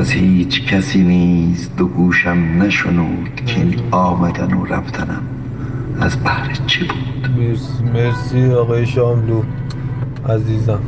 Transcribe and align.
از 0.00 0.10
هیچ 0.10 0.66
کسی 0.66 1.02
نیز 1.02 1.70
دو 1.76 1.86
گوشم 1.86 2.62
نشنود 2.62 3.42
که 3.46 3.60
این 3.60 3.80
آمدن 3.90 4.54
و 4.54 4.64
رفتنم 4.64 5.22
از 6.00 6.16
بهر 6.16 6.58
چه 6.66 6.80
بود. 6.84 7.30
مرسی 7.36 7.82
مرسی 7.84 8.52
آقای 8.52 8.86
شاملو. 8.86 9.42
عزیزم. 10.28 10.80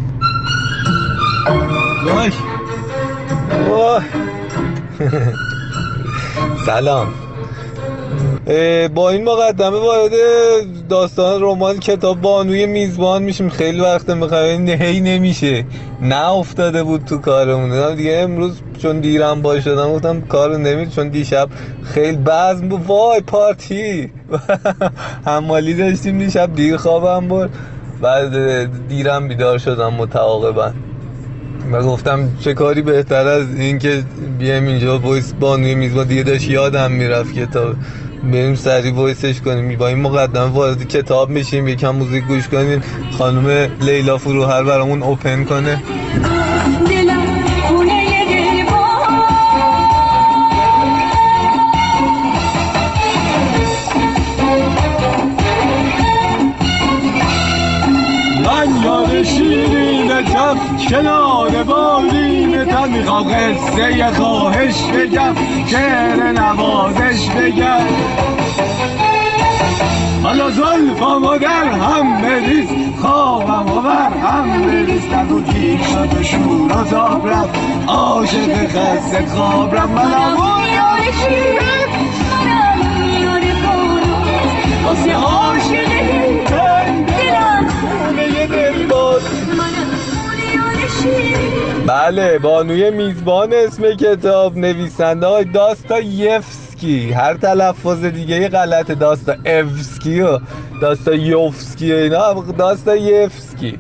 وای. 2.04 2.32
وای. 3.68 4.02
سلام. 6.66 7.06
با 8.94 9.10
این 9.10 9.24
مقدمه 9.24 9.78
وارد 9.78 10.12
داستان 10.88 11.42
رمان 11.42 11.78
کتاب 11.80 12.20
بانوی 12.20 12.66
میزبان 12.66 13.22
میشیم. 13.22 13.48
خیلی 13.48 13.80
وقت 13.80 14.10
می‌خوایم. 14.10 14.68
هی 14.68 15.00
نمیشه. 15.00 15.64
نه 16.00 16.30
افتاده 16.30 16.82
بود 16.82 17.04
تو 17.04 17.18
کارمون. 17.18 17.94
دیگه 17.94 18.18
امروز 18.18 18.60
چون 18.82 19.00
دیرم 19.00 19.42
با 19.42 19.60
شدم 19.60 19.92
گفتم 19.92 20.20
کارو 20.20 20.58
نمید 20.58 20.90
چون 20.90 21.08
دیشب 21.08 21.48
خیلی 21.82 22.16
بزن 22.16 22.68
بود. 22.68 22.86
وای 22.86 23.20
پارتی. 23.20 24.10
حمالی 25.26 25.74
داشتیم 25.74 26.18
دیشب 26.18 26.54
دیر 26.54 26.76
خوابم 26.76 27.28
برد. 27.28 27.50
بعد 28.00 28.88
دیرم 28.88 29.28
بیدار 29.28 29.58
شدم 29.58 29.94
متعاقبا. 29.94 30.70
و 31.72 31.82
گفتم 31.82 32.28
چه 32.40 32.54
کاری 32.54 32.82
بهتر 32.82 33.28
از 33.28 33.54
این 33.56 33.78
که 33.78 34.02
بیایم 34.38 34.66
اینجا 34.66 34.98
وایس 34.98 35.32
بانوی 35.40 35.74
میزبان. 35.74 36.06
دیگه 36.06 36.22
داشت 36.22 36.50
یادم 36.50 36.92
می‌رفت 36.92 37.34
کتاب. 37.34 37.74
بریم 38.22 38.54
سری 38.54 38.90
وایسش 38.90 39.40
کنیم. 39.40 39.78
با 39.78 39.88
این 39.88 40.00
مقدمه 40.00 40.50
وارد 40.50 40.88
کتاب 40.88 41.30
میشیم 41.30 41.68
یکم 41.68 41.90
موزیک 41.90 42.24
گوش 42.24 42.48
کنیم. 42.48 42.82
خانم 43.18 43.48
لیلا 43.80 44.18
فروهر 44.18 44.62
برامون 44.62 45.02
اوپن 45.02 45.44
کنه. 45.44 45.82
من 58.44 58.82
یاد 58.84 59.22
کف 60.20 60.86
کنار 60.90 61.62
بالین 61.62 62.64
تن 62.64 62.88
می‌خوام 62.88 63.24
قصه 63.24 64.12
خواهش 64.12 64.82
بگم 64.82 65.34
شعر 65.66 66.32
نوازش 66.32 67.28
بگم. 67.28 67.86
حالا 70.22 70.50
زلفامو 70.50 71.38
در 71.38 71.68
هم 71.68 72.22
بریز 72.22 72.68
خوابمو 73.00 73.80
بر 73.80 74.28
هم 74.28 74.62
بریز. 74.62 75.02
نگو 75.12 75.40
گیر 75.40 75.80
شد 75.82 76.22
شور 76.22 76.72
و 76.78 76.84
تاب 76.84 77.28
رفت 77.28 77.58
عاشق 77.86 78.66
خسته 78.68 79.26
خواب 79.34 79.74
رفت. 79.74 79.88
منم 79.88 80.36
اون 80.36 80.64
یار 80.74 81.12
شیرین 81.22 81.58
منم 82.30 83.22
یار 83.22 83.40
بارون 83.40 84.02
واسه 84.84 85.12
عاشق 85.12 86.11
بله 91.86 92.38
بانوی 92.38 92.90
میزبان 92.90 93.52
اسم 93.52 93.94
کتاب 93.94 94.56
نویسنده 94.56 95.26
های 95.26 95.44
داستایفسکی 95.44 97.12
هر 97.12 97.34
تلفظ 97.34 98.04
دیگه 98.04 98.48
غلط 98.48 98.90
داستا 98.90 99.34
افسکی 99.46 100.20
و 100.20 100.38
داستا 100.80 101.14
یوفسکی 101.14 101.92
و 101.92 101.96
اینا 101.96 102.44
داستایفسکی 102.58 103.78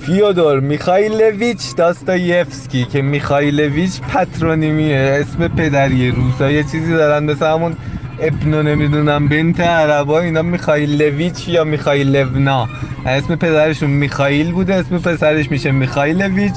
فیودور 0.00 0.60
میخایلویچ 0.60 1.74
داستایفسکی 1.76 2.84
که 2.84 3.02
میخایلویچ 3.02 4.00
پترونیمیه. 4.00 4.96
اسم 4.96 5.48
پدری 5.48 6.10
روسا. 6.10 6.50
یه 6.50 6.62
چیزی 6.62 6.92
دارن 6.92 7.24
مثل 7.24 7.46
همون 7.46 7.76
ابنو 8.20 8.62
نمی‌دونم 8.62 9.28
بنت 9.28 9.60
عربا 9.60 10.20
اینا 10.20 10.42
میخایلویچ 10.42 11.48
یا 11.48 11.64
میخایلونا 11.64 12.68
اسم 13.06 13.36
پدرشون 13.36 13.90
میخائیل 13.90 14.52
بوده 14.52 14.74
اسم 14.74 14.98
پسرش 14.98 15.50
میشه 15.50 15.70
میخایلویچ 15.70 16.54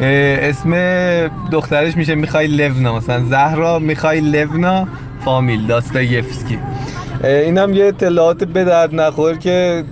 اه، 0.00 0.06
اسم 0.48 0.72
دخترش 1.52 1.96
میشه 1.96 2.14
میخایل 2.14 2.60
لونا. 2.60 2.96
مثلا 2.96 3.24
زهرا 3.24 3.78
میخایل 3.78 4.36
لونا 4.36 4.88
فامیل 5.24 5.66
داستایفسکی. 5.66 6.58
اه، 7.24 7.30
اینم 7.30 7.74
یه 7.74 7.84
اطلاعات 7.84 8.44
به 8.44 8.64
درد 8.64 8.94
نخور 8.94 9.34
که 9.34 9.84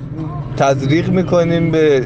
تزریق 0.57 1.09
می‌کنیم 1.09 1.71
به 1.71 2.05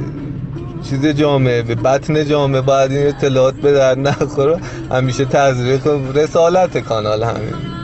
چیز 0.90 1.06
جامعه 1.06 1.62
به 1.62 1.74
بطن 1.74 2.24
جامعه. 2.24 2.60
باید 2.60 2.92
این 2.92 3.06
اطلاعات 3.06 3.54
به 3.54 3.72
درد 3.72 3.98
نخوره 3.98 4.56
همیشه 4.90 5.24
تزریق 5.24 5.86
و 5.86 6.12
رسالت 6.12 6.78
کانال 6.78 7.22
همین. 7.22 7.77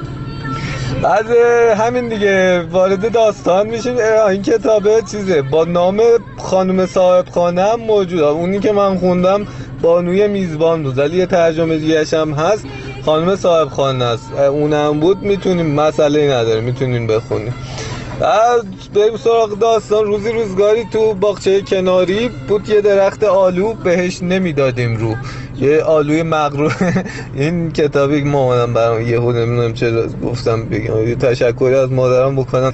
بعد 1.02 1.30
همین 1.78 2.08
دیگه 2.08 2.62
وارد 2.62 3.12
داستان 3.12 3.66
میشیم. 3.66 3.96
این 4.30 4.42
کتابه 4.42 5.02
چیزه؟ 5.10 5.42
با 5.42 5.64
نام 5.64 6.00
خانم 6.38 6.86
صاحب 6.86 7.28
خانه 7.28 7.62
هم 7.62 7.80
موجود 7.80 8.20
اونی 8.20 8.60
که 8.60 8.72
من 8.72 8.98
خوندم 8.98 9.46
بانوی 9.82 10.28
میزبان 10.28 10.82
بود. 10.82 10.98
ولی 10.98 11.16
یه 11.16 11.26
ترجمه 11.26 11.78
دیگه 11.78 12.04
هم 12.12 12.32
هست. 12.32 12.64
خانم 13.04 13.36
صاحب 13.36 13.68
خانه 13.68 14.04
است. 14.04 14.32
اونم 14.32 15.00
بود. 15.00 15.22
می‌تونیم 15.22 15.66
مسئله 15.66 16.34
نداره 16.34 16.60
می‌تونیم 16.60 17.06
بخونیم. 17.06 17.54
بعد 18.20 18.64
بریم 18.94 19.16
سراغ 19.16 19.58
داستان. 19.58 20.04
روزی 20.04 20.32
روزگاری 20.32 20.84
تو 20.84 21.14
باغچه 21.14 21.62
کناری 21.62 22.30
بود. 22.48 22.68
یه 22.68 22.80
درخت 22.80 23.24
آلو 23.24 23.72
بهش 23.72 24.22
نمی‌دادیم 24.22 24.96
رو. 24.96 25.14
یه 25.58 25.82
آلوی 25.82 26.22
مغرور. 26.22 26.76
این 27.34 27.72
کتابی 27.72 28.22
که 28.22 28.28
مامانم 28.28 28.74
برام 28.74 29.02
یه 29.02 29.20
خود 29.20 29.36
نمی‌دونم 29.36 29.72
چرا 29.74 30.06
گفتم 30.06 30.64
بگم. 30.68 31.08
یه 31.08 31.14
تشکری 31.14 31.74
از 31.74 31.92
مادرم 31.92 32.36
بکنم. 32.36 32.72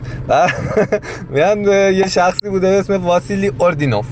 میگن 1.30 1.64
یه 1.92 2.08
شخصی 2.08 2.48
بوده 2.48 2.68
اسم 2.68 3.06
واسیلی 3.06 3.52
اوردینوف. 3.58 4.06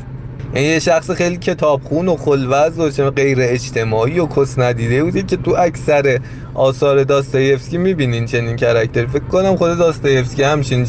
یعنی 0.55 0.67
یه 0.67 0.79
شخص 0.79 1.11
خیلی 1.11 1.37
کتابخون 1.37 2.09
و 2.09 2.17
خلوز 2.17 3.01
و 3.01 3.11
غیر 3.11 3.39
اجتماعی 3.41 4.19
و 4.19 4.27
کس 4.27 4.59
ندیده 4.59 5.05
بوده 5.05 5.23
که 5.23 5.37
تو 5.37 5.55
اکثر 5.59 6.21
آثار 6.55 7.05
داستایفسکی 7.05 7.79
می‌بینین 7.79 8.27
چنین 8.27 8.57
character 8.57 9.07
فکر 9.07 9.25
کنم 9.25 9.57
خود 9.57 9.79
داستایفسکی 9.79 10.43
همچین 10.43 10.87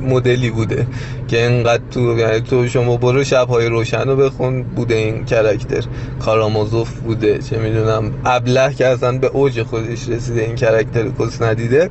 مدلی 0.00 0.50
بوده 0.50 0.86
که 1.28 1.44
انقدر 1.44 1.82
تو 1.90 2.18
یعنی 2.18 2.40
تو 2.40 2.68
شما 2.68 2.96
برو 2.96 3.24
شبهای 3.24 3.66
روشن 3.66 4.08
رو 4.08 4.16
بخون 4.16 4.62
بوده 4.62 4.94
این 4.94 5.24
character 5.24 5.84
کارامازوف 6.20 6.90
بوده 6.90 7.38
چه 7.38 7.58
می‌دونم 7.58 8.12
ابله 8.24 8.74
که 8.74 8.86
اصلا 8.86 9.18
به 9.18 9.26
اوج 9.26 9.62
خودش 9.62 10.08
رسیده 10.08 10.40
این 10.40 10.54
character 10.54 11.08
کس 11.20 11.42
ندیده. 11.42 11.90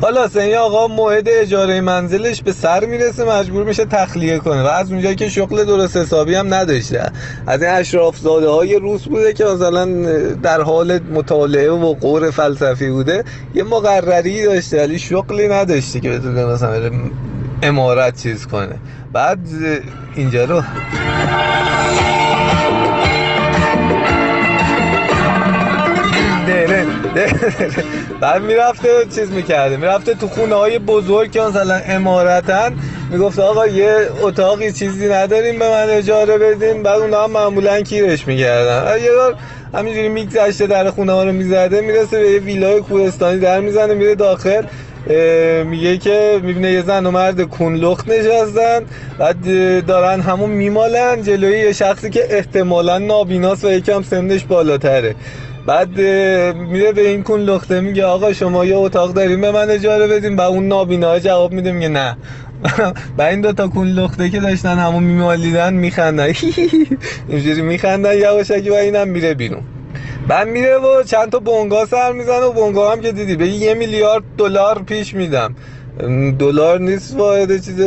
حالا 0.00 0.28
این 0.36 0.56
آقا 0.56 0.88
موعد 0.88 1.28
اجاره 1.28 1.80
منزلش 1.80 2.42
به 2.42 2.52
سر 2.52 2.84
می‌رسه 2.84 3.24
مجبور 3.24 3.64
میشه 3.64 3.84
تخلیه 3.84 4.38
کنه. 4.38 4.62
و 4.62 4.66
از 4.66 4.92
اونجایی 4.92 5.16
که 5.16 5.28
شغل 5.28 5.64
درست 5.64 5.96
حسابی 5.96 6.34
هم 6.38 6.54
نداشته. 6.54 7.10
از 7.46 7.62
این 7.62 7.70
اشراف 7.70 8.18
زاده 8.18 8.48
های 8.48 8.76
روس 8.76 9.04
بوده 9.04 9.32
که 9.32 9.44
مثلا 9.44 9.84
در 10.42 10.60
حال 10.60 11.00
مطالعه 11.14 11.70
و 11.70 11.94
قور 11.94 12.30
فلسفی 12.30 12.90
بوده 12.90 13.24
یه 13.54 13.62
مقرری 13.62 14.44
داشته 14.44 14.80
ولی 14.80 14.98
شغلی 14.98 15.48
نداشته 15.48 16.00
که 16.00 16.10
بتونه 16.10 16.44
مثلا 16.44 16.90
امارت 17.62 18.22
چیز 18.22 18.46
کنه. 18.46 18.74
بعد 19.12 19.38
اینجا 20.14 20.44
رو 20.44 20.62
دره 26.46 26.86
دره. 27.14 27.34
بعد 28.20 28.42
می‌رفته 28.42 28.88
چیز 29.14 29.30
می‌کرده. 29.30 29.76
می‌رفته 29.76 30.14
تو 30.14 30.28
خونه 30.28 30.54
های 30.54 30.78
بزرگ 30.78 31.30
که 31.30 31.40
مثلا 31.40 31.80
امارتن. 31.86 32.76
می‌گفت 33.10 33.38
آقا 33.38 33.66
یه 33.66 33.96
اتاقی 34.22 34.72
چیزی 34.72 35.08
نداریم 35.08 35.58
به 35.58 35.68
من 35.68 35.90
اجاره 35.90 36.38
بدین. 36.38 36.82
بعد 36.82 37.00
اونا 37.00 37.24
هم 37.24 37.30
معمولا 37.30 37.80
کیرش 37.80 38.26
می‌کردن. 38.26 39.02
یه 39.02 39.12
بار 39.12 39.34
همینجوری 39.74 40.08
میگذشته 40.08 40.66
در 40.66 40.90
خونه 40.90 41.12
ها 41.12 41.24
رو 41.24 41.32
می‌زده 41.32 41.80
می‌رسه 41.80 42.20
به 42.20 42.30
یه 42.30 42.38
ویلای 42.38 42.80
کوهستانی 42.80 43.40
در 43.40 43.60
می‌زنه 43.60 43.94
میره 43.94 44.14
داخل 44.14 44.62
میگه 45.64 45.98
که 45.98 46.40
می‌بینه 46.42 46.72
یه 46.72 46.82
زن 46.82 47.06
و 47.06 47.10
مرد 47.10 47.42
کونلخت 47.42 48.08
نشستن. 48.08 48.82
بعد 49.18 49.36
دارن 49.86 50.20
همون 50.20 50.50
میمالن 50.50 51.22
جلوی 51.22 51.58
یه 51.58 51.72
شخصی 51.72 52.10
که 52.10 52.36
احتمالا 52.36 52.98
نابیناست 52.98 53.64
و 53.64 53.70
یکم 53.70 54.02
سنش 54.02 54.44
بالاتره. 54.44 55.14
بعد 55.66 55.88
میره 56.54 56.92
به 56.92 57.08
این 57.08 57.22
کون 57.22 57.40
لخته 57.40 57.80
میگه 57.80 58.04
آقا 58.04 58.32
شما 58.32 58.64
یه 58.64 58.76
اتاق 58.76 59.12
داریم 59.12 59.40
به 59.40 59.50
من 59.50 59.70
اجاره 59.70 60.06
بدین. 60.06 60.36
و 60.36 60.40
اون 60.40 60.68
نابینا 60.68 61.18
جواب 61.18 61.52
میده 61.52 61.72
میگه 61.72 61.88
نه. 61.88 62.16
و 63.18 63.22
این 63.22 63.40
دوتا 63.40 63.68
کون 63.68 63.88
لخته 63.88 64.30
که 64.30 64.40
داشتن 64.40 64.78
همون 64.78 65.02
میمالیدن 65.02 65.74
میخندن. 65.74 66.32
اینجوری 67.28 67.62
میخندن 67.62 68.18
یواشکی 68.18 68.70
و 68.70 68.74
اینم 68.74 69.08
میره 69.08 69.34
بیرون. 69.34 69.62
بعد 70.28 70.48
میره 70.48 70.78
و 70.78 71.02
چند 71.02 71.30
تا 71.30 71.38
بونگا 71.38 71.86
سر 71.86 72.12
می‌زنه 72.12 72.44
و 72.44 72.52
بونگا 72.52 72.92
هم 72.92 73.00
که 73.00 73.12
دیدی 73.12 73.36
به 73.36 73.48
یه 73.48 73.74
میلیارد 73.74 74.22
دلار 74.38 74.82
پیش 74.82 75.14
میدم. 75.14 75.54
دلار 76.38 76.80
نیست 76.80 77.16
واحد 77.16 77.64
چیز 77.64 77.80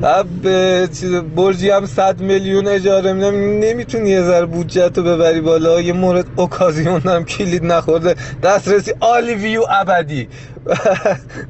بعد 0.00 0.26
به 0.42 0.88
چیز 1.00 1.14
برجی 1.14 1.70
هم 1.70 1.86
100 1.86 2.20
میلیون 2.20 2.68
اجاره 2.68 3.12
میدم. 3.12 3.34
نمی‌تونی 3.34 4.10
یه 4.10 4.22
ذره 4.22 4.46
بودجه 4.46 4.88
تو 4.88 5.02
ببری 5.02 5.40
بالا. 5.40 5.80
یه 5.80 5.92
مورد 5.92 6.26
اوکازیون 6.36 7.00
هم 7.00 7.24
کلید 7.24 7.64
نخورده. 7.64 8.14
دسترسی 8.42 8.92
عالی 9.00 9.34
ویو 9.34 9.62
ابدی. 9.70 10.28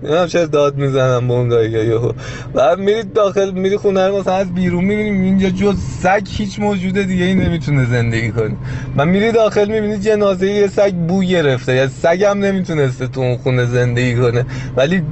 نمی‌دونم 0.03 0.27
چرا 0.27 0.47
داد 0.47 0.77
می‌زنم 0.77 1.49
گاهی 1.49 1.71
یهو. 1.71 2.12
بعد 2.55 2.79
میری 2.79 3.03
داخل 3.03 3.51
میری 3.51 3.77
خونه 3.77 4.09
رو 4.09 4.19
مثلا 4.19 4.35
از 4.35 4.55
بیرون 4.55 4.85
می‌بینی 4.85 5.27
اینجا 5.27 5.51
جز 5.51 5.77
سگ 6.03 6.23
هیچ 6.29 6.61
موجود 6.61 6.99
دیگه 6.99 7.25
ای 7.25 7.35
نمی‌تونه 7.35 7.87
زندگی 7.87 8.31
کنه. 8.31 8.57
من 8.97 9.09
میری 9.09 9.33
داخل 9.33 9.69
می‌بینی 9.69 9.99
جنازه 9.99 10.47
یه 10.47 10.67
سگ 10.67 10.95
بو 10.95 11.21
گرفته 11.23 11.75
یا 11.75 11.89
سگ 11.89 12.25
هم 12.25 12.39
نمی‌تونسته 12.39 13.07
تو 13.07 13.21
اون 13.21 13.37
خونه 13.37 13.65
زندگی 13.65 14.15
کنه. 14.15 14.45
ولی 14.77 15.03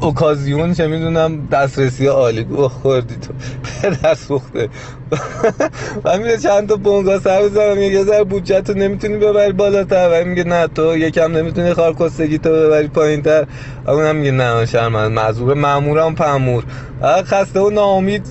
اوکازیون 0.00 0.74
چه 0.74 0.86
می‌دونم 0.86 1.48
دسترسی 1.52 2.06
عالی. 2.06 2.46
اوه 2.50 2.68
خوردی 2.68 3.14
تو. 3.14 3.32
پدر 3.82 4.14
سوخته. 4.14 4.68
من 6.04 6.18
میره 6.22 6.36
چند 6.38 6.68
تا 6.68 6.76
بونگا 6.76 7.18
سر 7.18 7.42
بزنم 7.42 7.78
یه 7.78 8.04
ذره 8.04 8.24
بودجه 8.24 8.60
تو 8.60 8.74
نمی‌تونی 8.74 9.16
ببری 9.16 9.52
بالاتر. 9.52 10.08
و 10.12 10.24
میگه 10.28 10.44
نه 10.44 10.66
تو 10.66 10.96
یکم 10.96 11.36
نمی‌تونی 11.36 11.74
خارکستگی 11.74 12.38
تو 12.38 12.50
ببری 12.50 12.88
پایین 12.88 13.22
تر 13.22 13.46
اونم 13.86 14.16
میگه 14.16 14.30
نه 14.30 14.66
شرم 14.66 15.12
معذور 15.12 15.54
مامورم 15.54 16.14
پمور. 16.14 16.64
خسته 17.24 17.60
و 17.60 17.70
ناامید. 17.70 18.26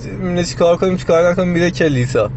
چیکار 0.48 0.76
کنیم؟ 0.76 0.96
چیکار 0.96 1.30
نکنیم؟ 1.30 1.48
میره 1.48 1.70
کلیسا. 1.70 2.30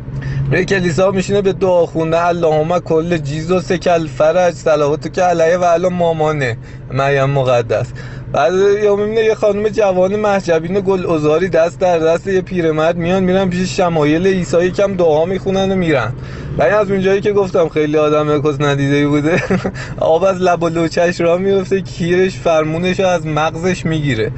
میره 0.50 0.66
کلیسا 0.66 1.12
میشینه 1.12 1.42
به 1.42 1.54
دعا 1.54 1.86
خونده. 1.86 2.26
اللهم 2.26 2.80
کل 2.80 3.18
جیز 3.18 3.52
و 3.52 3.60
سکل 3.60 4.08
فرج. 4.08 4.54
صلواتو 4.54 5.10
که 5.10 5.22
علیه 5.22 5.58
و 5.58 5.64
علی 5.64 5.88
مامانه. 5.88 6.58
مریم 6.94 7.30
مقدس. 7.30 7.86
بعد 8.32 8.54
یا 8.84 8.96
می‌بینه 8.96 9.24
یه 9.24 9.36
خانم 9.36 9.70
جوان 9.70 10.16
محجبین 10.16 10.80
گل 10.80 11.12
ازاری 11.12 11.50
دست 11.50 11.80
در 11.80 12.00
دست 12.00 12.28
یه 12.28 12.42
پیرمرد 12.42 12.98
میان 12.98 13.24
میرن 13.24 13.50
پیش 13.50 13.78
شمایل 13.78 14.28
عیسی. 14.28 14.66
یکم 14.66 14.94
دعا 14.96 15.26
می‌خونن 15.26 15.72
و 15.72 15.76
میرن. 15.76 16.14
و 16.58 16.64
این 16.64 16.74
از 16.74 16.92
اونجایی 16.92 17.22
که 17.22 17.32
گفتم 17.32 17.70
خیلی 17.70 17.98
آدم 17.98 18.42
کس 18.42 18.62
ندیده 18.62 19.08
بوده 19.08 19.44
آب 20.00 20.24
از 20.24 20.42
لب 20.42 20.64
و 20.64 20.70
لوچش 20.70 21.22
را 21.22 21.38
میفته 21.38 21.82
کیرش 21.82 22.38
فرمونش 22.38 23.00
رو 23.00 23.08
از 23.08 23.26
مغزش 23.26 23.86
می‌گیره. 23.86 24.32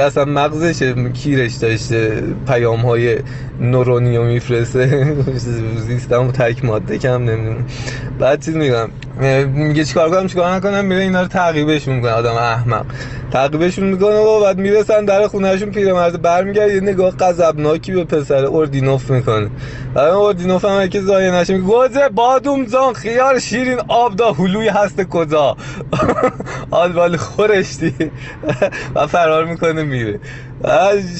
اصلا 0.00 0.24
مغزش 0.24 0.92
کیرش 1.14 1.54
داشته 1.54 2.22
پیام 2.46 2.80
های 2.80 3.18
نورونی 3.60 4.16
رو 4.16 4.24
میفرسته. 4.24 5.14
زیستم 5.86 6.28
و 6.28 6.32
تک 6.32 6.64
ماده 6.64 6.98
کم 6.98 7.24
نمی‌دونم. 7.24 7.64
بعد 8.18 8.44
چیز 8.44 8.56
میگم 8.56 8.88
میگه 9.54 9.84
چیکار 9.84 10.10
کنم 10.10 10.26
چیکار 10.26 10.54
نکنم؟ 10.54 10.84
میره 10.84 11.02
اینا 11.02 11.22
رو 11.22 11.28
تعقیبشون 11.28 11.94
می‌کنه 11.94 12.10
آدم 12.10 12.34
احمق. 12.34 12.84
تعقیبشون 13.30 13.84
می‌کنه 13.84 14.16
و 14.16 14.40
بعد 14.40 14.58
می‌رسن 14.58 15.04
در 15.04 15.26
خونهشون 15.26 15.70
پیرمرد 15.70 16.22
برمیگرده 16.22 16.74
یه 16.74 16.80
نگاه 16.80 17.10
غضبناکی 17.10 17.92
به 17.92 18.04
پسر 18.04 18.46
اردینوف 18.46 19.10
می‌کنه. 19.10 19.48
بعد 19.94 20.08
اردینوف 20.08 20.64
هم 20.64 20.86
که 20.86 20.99
زایه 21.00 21.30
نشه. 21.30 21.58
گوزه 21.58 22.08
بادوم 22.08 22.66
زان 22.66 22.94
خیار 22.94 23.38
شیرین 23.38 23.80
آب 23.88 24.16
دا 24.16 24.32
هلوی 24.32 24.68
هست 24.68 25.02
کجا؟ 25.02 25.56
آلبال 26.70 27.16
خورشتی. 27.16 27.94
و 28.94 29.06
فرار 29.06 29.44
می‌کنه 29.44 29.82
میره. 29.82 30.20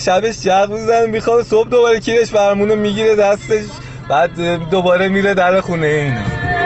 شبش 0.05 0.43
جغ 0.43 0.71
می‌زنه 0.71 1.06
می‌خواد 1.06 1.43
صبح 1.43 1.69
دوباره 1.69 2.00
کیرش 2.00 2.29
فرمونو 2.31 2.77
می‌گیره 2.77 3.17
دستش 3.17 3.65
بعد 4.09 4.31
دوباره 4.71 5.09
میره 5.09 5.35
در 5.35 5.61
خونه 5.61 5.87
اینا 5.87 6.60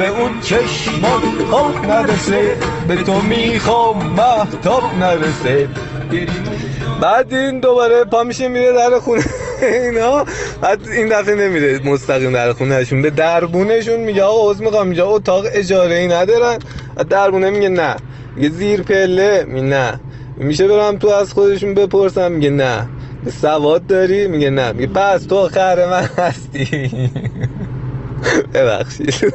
شب 0.00 0.20
اون 0.20 0.40
چشمات 0.40 1.22
خواب 1.50 1.86
نرسه 1.86 2.56
به 2.88 2.96
تو 2.96 3.22
می‌خوام 3.22 4.06
محتاب 4.06 4.82
نرسه. 5.00 5.68
بعد 7.00 7.34
این 7.34 7.60
دوباره 7.60 8.04
پا 8.04 8.22
میشه 8.22 8.48
میره 8.48 8.72
در 8.72 8.98
خونه. 8.98 9.24
اینا. 9.62 10.24
بعد 10.62 10.88
این 10.88 11.08
دفعه 11.08 11.34
نمیره 11.34 11.80
مستقیم 11.84 12.32
در 12.32 12.52
خونهشون 12.52 13.02
به 13.02 13.10
دربونشون 13.10 14.00
میگه 14.00 14.22
آقا 14.22 14.48
عوض 14.48 14.60
می‌خوام 14.60 14.86
اینجا 14.86 15.06
اتاق 15.06 15.44
اجاره 15.52 15.94
ای 15.94 16.08
ندارن 16.08 16.58
دربونه 17.10 17.50
میگه 17.50 17.68
نه. 17.68 17.96
میگه 18.36 18.50
زیر 18.50 18.82
پله. 18.82 19.44
میگه 19.48 19.66
نه. 19.66 20.00
میشه 20.36 20.68
برم 20.68 20.98
تو 20.98 21.08
از 21.08 21.32
خودشون 21.32 21.74
بپرسم؟ 21.74 22.32
میگه 22.32 22.50
نه. 22.50 22.88
سواد 23.40 23.86
داری؟ 23.86 24.28
میگه 24.28 24.50
نه. 24.50 24.72
میگه 24.72 24.92
پس 24.92 25.24
تو 25.24 25.48
خر 25.48 25.86
من 25.86 26.08
هستی. 26.18 27.10
ببخشید. 28.54 29.34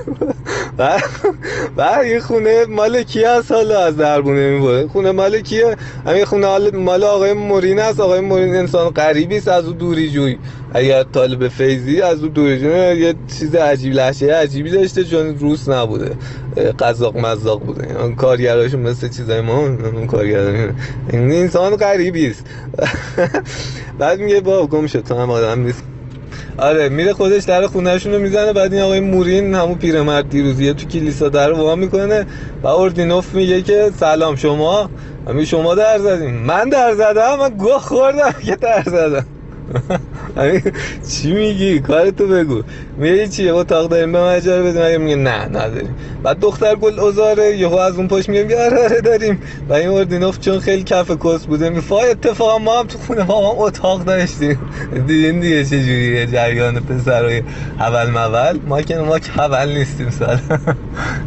و 1.77 2.05
یه 2.05 2.19
خونه 2.19 2.65
مال 2.65 3.03
کی 3.03 3.23
هست 3.23 3.51
حالا 3.51 3.85
از 3.85 3.97
دربونه 3.97 4.49
می‌بره 4.49 4.87
خونه 4.87 5.11
مال 5.11 5.41
کیه؟ 5.41 5.75
همین 6.05 6.25
خونه 6.25 6.71
مال 6.71 7.03
آقای 7.03 7.33
مورین 7.33 7.79
است. 7.79 7.99
آقای 7.99 8.19
مورین 8.19 8.55
انسان 8.55 8.89
غریبی 8.89 9.37
است. 9.37 9.47
از 9.47 9.65
او 9.65 9.73
دوری 9.73 10.09
جوی. 10.11 10.37
اگر 10.73 11.03
طالب 11.03 11.47
فیضی 11.47 12.01
از 12.01 12.23
او 12.23 12.27
دوری 12.27 12.59
جوی. 12.59 12.99
یه 12.99 13.15
چیز 13.39 13.55
عجیب 13.55 13.93
لحشه 13.93 14.33
عجیبی 14.33 14.69
داشته 14.69 15.03
چون 15.03 15.39
روس 15.39 15.69
نبوده. 15.69 16.11
قزاق 16.79 17.17
مزاق 17.17 17.63
بوده. 17.63 18.01
اون 18.01 18.15
کارگراشون 18.15 18.79
مثل 18.79 19.09
چیزای 19.09 19.41
ما 19.41 19.57
اون 19.59 20.07
کارگران 20.07 20.75
این 21.09 21.31
انسان 21.31 21.75
غریبی 21.75 22.27
است. 22.27 22.45
بعد 23.99 24.19
میگه 24.19 24.41
با 24.41 24.67
گم 24.67 24.87
شد. 24.87 25.03
تو 25.03 25.15
هم 25.15 25.31
آدم 25.31 25.59
نیست. 25.59 25.83
آره 26.57 26.89
میره 26.89 27.13
خودش 27.13 27.43
در 27.43 27.67
خونهشون 27.67 28.13
رو 28.13 28.19
می‌زنه 28.19 28.53
بعد 28.53 28.73
این 28.73 28.83
آقای 28.83 28.99
مورین 28.99 29.55
همون 29.55 29.75
پیرمرد 29.75 30.29
دیروزیه 30.29 30.73
تو 30.73 30.85
کلیسا 30.85 31.29
در 31.29 31.53
وا 31.53 31.75
می‌کنه 31.75 32.25
و 32.63 32.67
اردینوف 32.67 33.33
میگه 33.33 33.61
که 33.61 33.91
سلام 33.99 34.35
شما. 34.35 34.89
همین 35.27 35.45
شما 35.45 35.75
در 35.75 35.99
زدین. 35.99 36.35
من 36.35 36.69
در 36.69 36.95
زدم 36.95 37.39
من 37.39 37.49
گوه 37.49 37.79
خوردم 37.79 38.31
که 38.45 38.55
در 38.55 38.83
زدم. 38.85 39.25
همین 40.37 40.61
چی 41.09 41.33
میگی 41.33 41.79
کارتو 41.79 42.27
بگو 42.27 42.61
میگه 42.97 43.27
چیه 43.27 43.53
اتاق 43.53 43.89
داریم 43.89 44.11
به 44.11 44.19
من 44.21 44.35
اجاره 44.35 44.97
میگه 44.97 45.15
نه 45.15 45.45
نداریم 45.45 45.95
بعد 46.23 46.39
دختر 46.39 46.75
گل 46.75 46.99
ازاره 46.99 47.57
یهو 47.57 47.75
از 47.75 47.97
اون 47.97 48.07
پشت 48.07 48.29
میگه 48.29 48.65
آره 48.65 48.83
آره 48.83 49.01
داریم 49.01 49.41
و 49.69 49.73
این 49.73 49.89
اردینوف 49.89 50.39
چون 50.39 50.59
خیلی 50.59 50.83
کف 50.83 51.11
کس 51.11 51.45
بوده 51.45 51.69
میگه 51.69 51.81
فای 51.81 52.09
اتفاقا 52.09 52.57
ما 52.57 52.79
هم 52.79 52.87
تو 52.87 52.97
خونه 52.97 53.23
ما 53.23 53.51
هم 53.51 53.59
اتاق 53.59 54.03
داشتیم 54.03 54.59
دیدین 55.07 55.39
دیگه 55.39 55.65
چه 55.65 55.79
جوریه 55.79 56.25
جریان 56.25 56.79
پسرای 56.79 57.43
اول 57.79 58.09
مول 58.09 58.59
ما 58.67 58.81
که 58.81 58.97
ما 58.97 59.19
که 59.19 59.41
اول 59.41 59.69
نیستیم 59.77 60.09
سال 60.09 60.39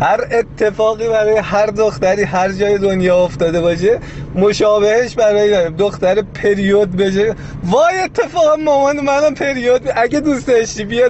هر 0.00 0.20
اتفاقی 0.30 1.08
برای 1.08 1.38
هر 1.38 1.66
دختری 1.66 2.22
هر 2.22 2.52
جای 2.52 2.78
دنیا 2.78 3.24
افتاده 3.24 3.60
باشه 3.60 3.98
مشابهش 4.38 5.14
برای 5.14 5.70
دختر 5.70 6.22
پریود 6.22 6.96
بشه. 6.96 7.34
وای 7.64 7.98
اتفاقا 8.04 8.56
مامان 8.56 9.00
منم 9.00 9.34
پریود. 9.34 9.82
اگه 9.96 10.20
دوست 10.20 10.46
داشتی 10.46 10.84
بیا 10.84 11.08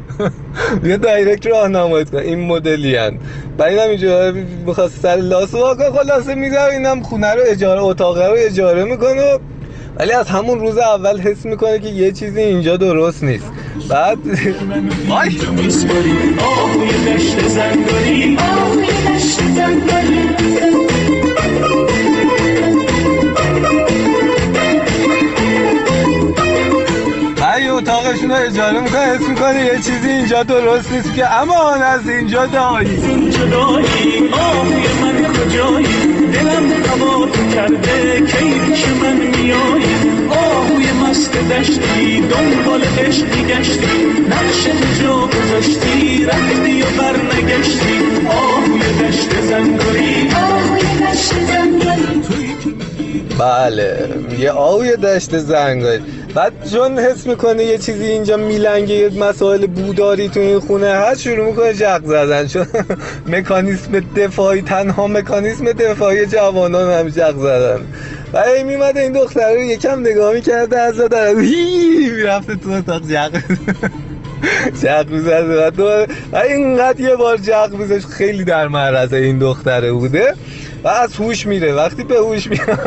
بیا 0.82 0.96
دایرکت 0.96 1.46
راهنماییت 1.46 2.10
کن. 2.10 2.18
این 2.18 2.40
مدلی 2.40 2.96
هن. 2.96 3.18
بعد 3.58 3.68
اینم 3.72 3.88
اینجا 3.88 4.32
می‌خواست 4.66 5.00
سر 5.02 5.16
لاس 5.16 5.54
واقعا 5.54 5.92
خلاصه 5.92 6.34
میدم 6.34 6.68
اینم 6.70 7.02
خونه 7.02 7.34
رو 7.34 7.40
اجاره 7.46 7.82
اتاقه 7.82 8.26
رو 8.26 8.34
اجاره 8.38 8.84
می‌کنه. 8.84 9.38
ولی 9.96 10.12
از 10.12 10.28
همون 10.28 10.60
روز 10.60 10.78
اول 10.78 11.20
حس 11.20 11.44
می‌کنه 11.44 11.78
که 11.78 11.88
یه 11.88 12.12
چیزی 12.12 12.40
اینجا 12.40 12.76
درست 12.76 13.24
نیست. 13.24 13.52
بعد 13.88 14.18
آهوی 16.38 16.88
دشت 17.06 17.48
زنگاری 17.48 18.38
آهوی 18.40 18.86
دشت 18.86 19.40
زنگاری 19.56 20.89
اتاقشون 28.10 28.30
رو 28.30 28.36
اجاره 28.36 28.80
می‌کنه 28.80 29.00
حس 29.00 29.28
می‌کنه 29.28 29.64
یه 29.64 29.76
چیزی 29.76 30.10
اینجا 30.10 30.42
درست 30.42 30.92
نیست 30.92 31.14
که. 31.14 31.32
اما 31.32 31.70
از 31.70 32.08
اینجا 32.08 32.46
دایی. 32.46 32.90
این 32.90 33.30
جدایی 33.30 34.28
آهوی 34.32 34.86
من 35.02 35.32
کجایی. 35.32 35.86
دلم 36.32 36.72
هوا 36.72 37.26
تو 37.26 37.50
کرده 37.54 38.20
کی 38.20 38.60
پیش 38.66 38.84
من 39.02 39.16
میایی. 39.16 39.94
آهوی 40.30 40.92
مست 40.92 41.32
دشتی 41.32 42.20
دنبال 42.20 42.82
عشقی 42.98 43.42
گشتی. 43.44 43.96
نقش 44.28 44.66
جا 45.02 45.16
گذاشتی 45.26 46.24
رفتی 46.24 46.82
و 46.82 46.86
برنگشتی. 46.98 47.98
آهوی 48.28 48.80
دشت 48.80 49.40
زنگاری 49.40 50.30
آهوی 50.34 50.82
دشت 51.06 51.32
زنگاری 51.32 51.59
بله. 53.40 54.08
یه 54.38 54.50
آوی 54.50 54.96
دشت 54.96 55.38
زنگایی 55.38 56.00
بعد 56.34 56.52
چون 56.72 56.98
حس 56.98 57.26
می‌کنه 57.26 57.64
یه 57.64 57.78
چیزی 57.78 58.04
اینجا 58.04 58.36
میلنگه 58.36 58.94
یه 58.94 59.08
مسائل 59.08 59.66
بوداری 59.66 60.28
تو 60.28 60.40
این 60.40 60.60
خونه. 60.60 60.86
هست 60.86 61.20
شروع 61.20 61.46
می‌کنه 61.46 61.74
جق 61.74 62.04
زدن. 62.04 62.46
چون 62.46 62.66
مکانیسم 63.32 64.00
دفاعی 64.16 64.62
تنها 64.62 65.06
مکانیسم 65.06 65.64
دفاعی 65.64 66.26
جوانان 66.26 66.90
هم 66.90 67.08
جق 67.08 67.36
زدن. 67.36 67.80
و 68.32 68.38
این 68.38 68.66
میمده 68.66 69.00
این 69.00 69.12
دختره 69.12 69.54
رو 69.54 69.62
یکم 69.62 70.00
نگاه 70.00 70.34
می‌کرده 70.34 70.78
از 70.78 70.96
داره 70.96 71.40
هی 71.40 72.10
می‌رفته 72.10 72.56
تو 72.56 72.70
اتاق 72.70 73.02
جق 73.08 73.32
جق 74.82 75.10
می‌زده 75.10 75.70
و 76.32 76.36
اینقدر 76.36 77.00
یه 77.00 77.16
بار 77.16 77.36
جق 77.36 77.70
میزش 77.72 78.06
خیلی 78.06 78.44
در 78.44 78.68
معرض 78.68 79.12
این 79.12 79.38
دختره 79.38 79.92
بوده. 79.92 80.34
و 80.84 80.88
از 80.88 81.16
هوش 81.16 81.46
میره. 81.46 81.74
وقتی 81.74 82.04
به 82.04 82.14
هوش 82.16 82.46
میره 82.46 82.78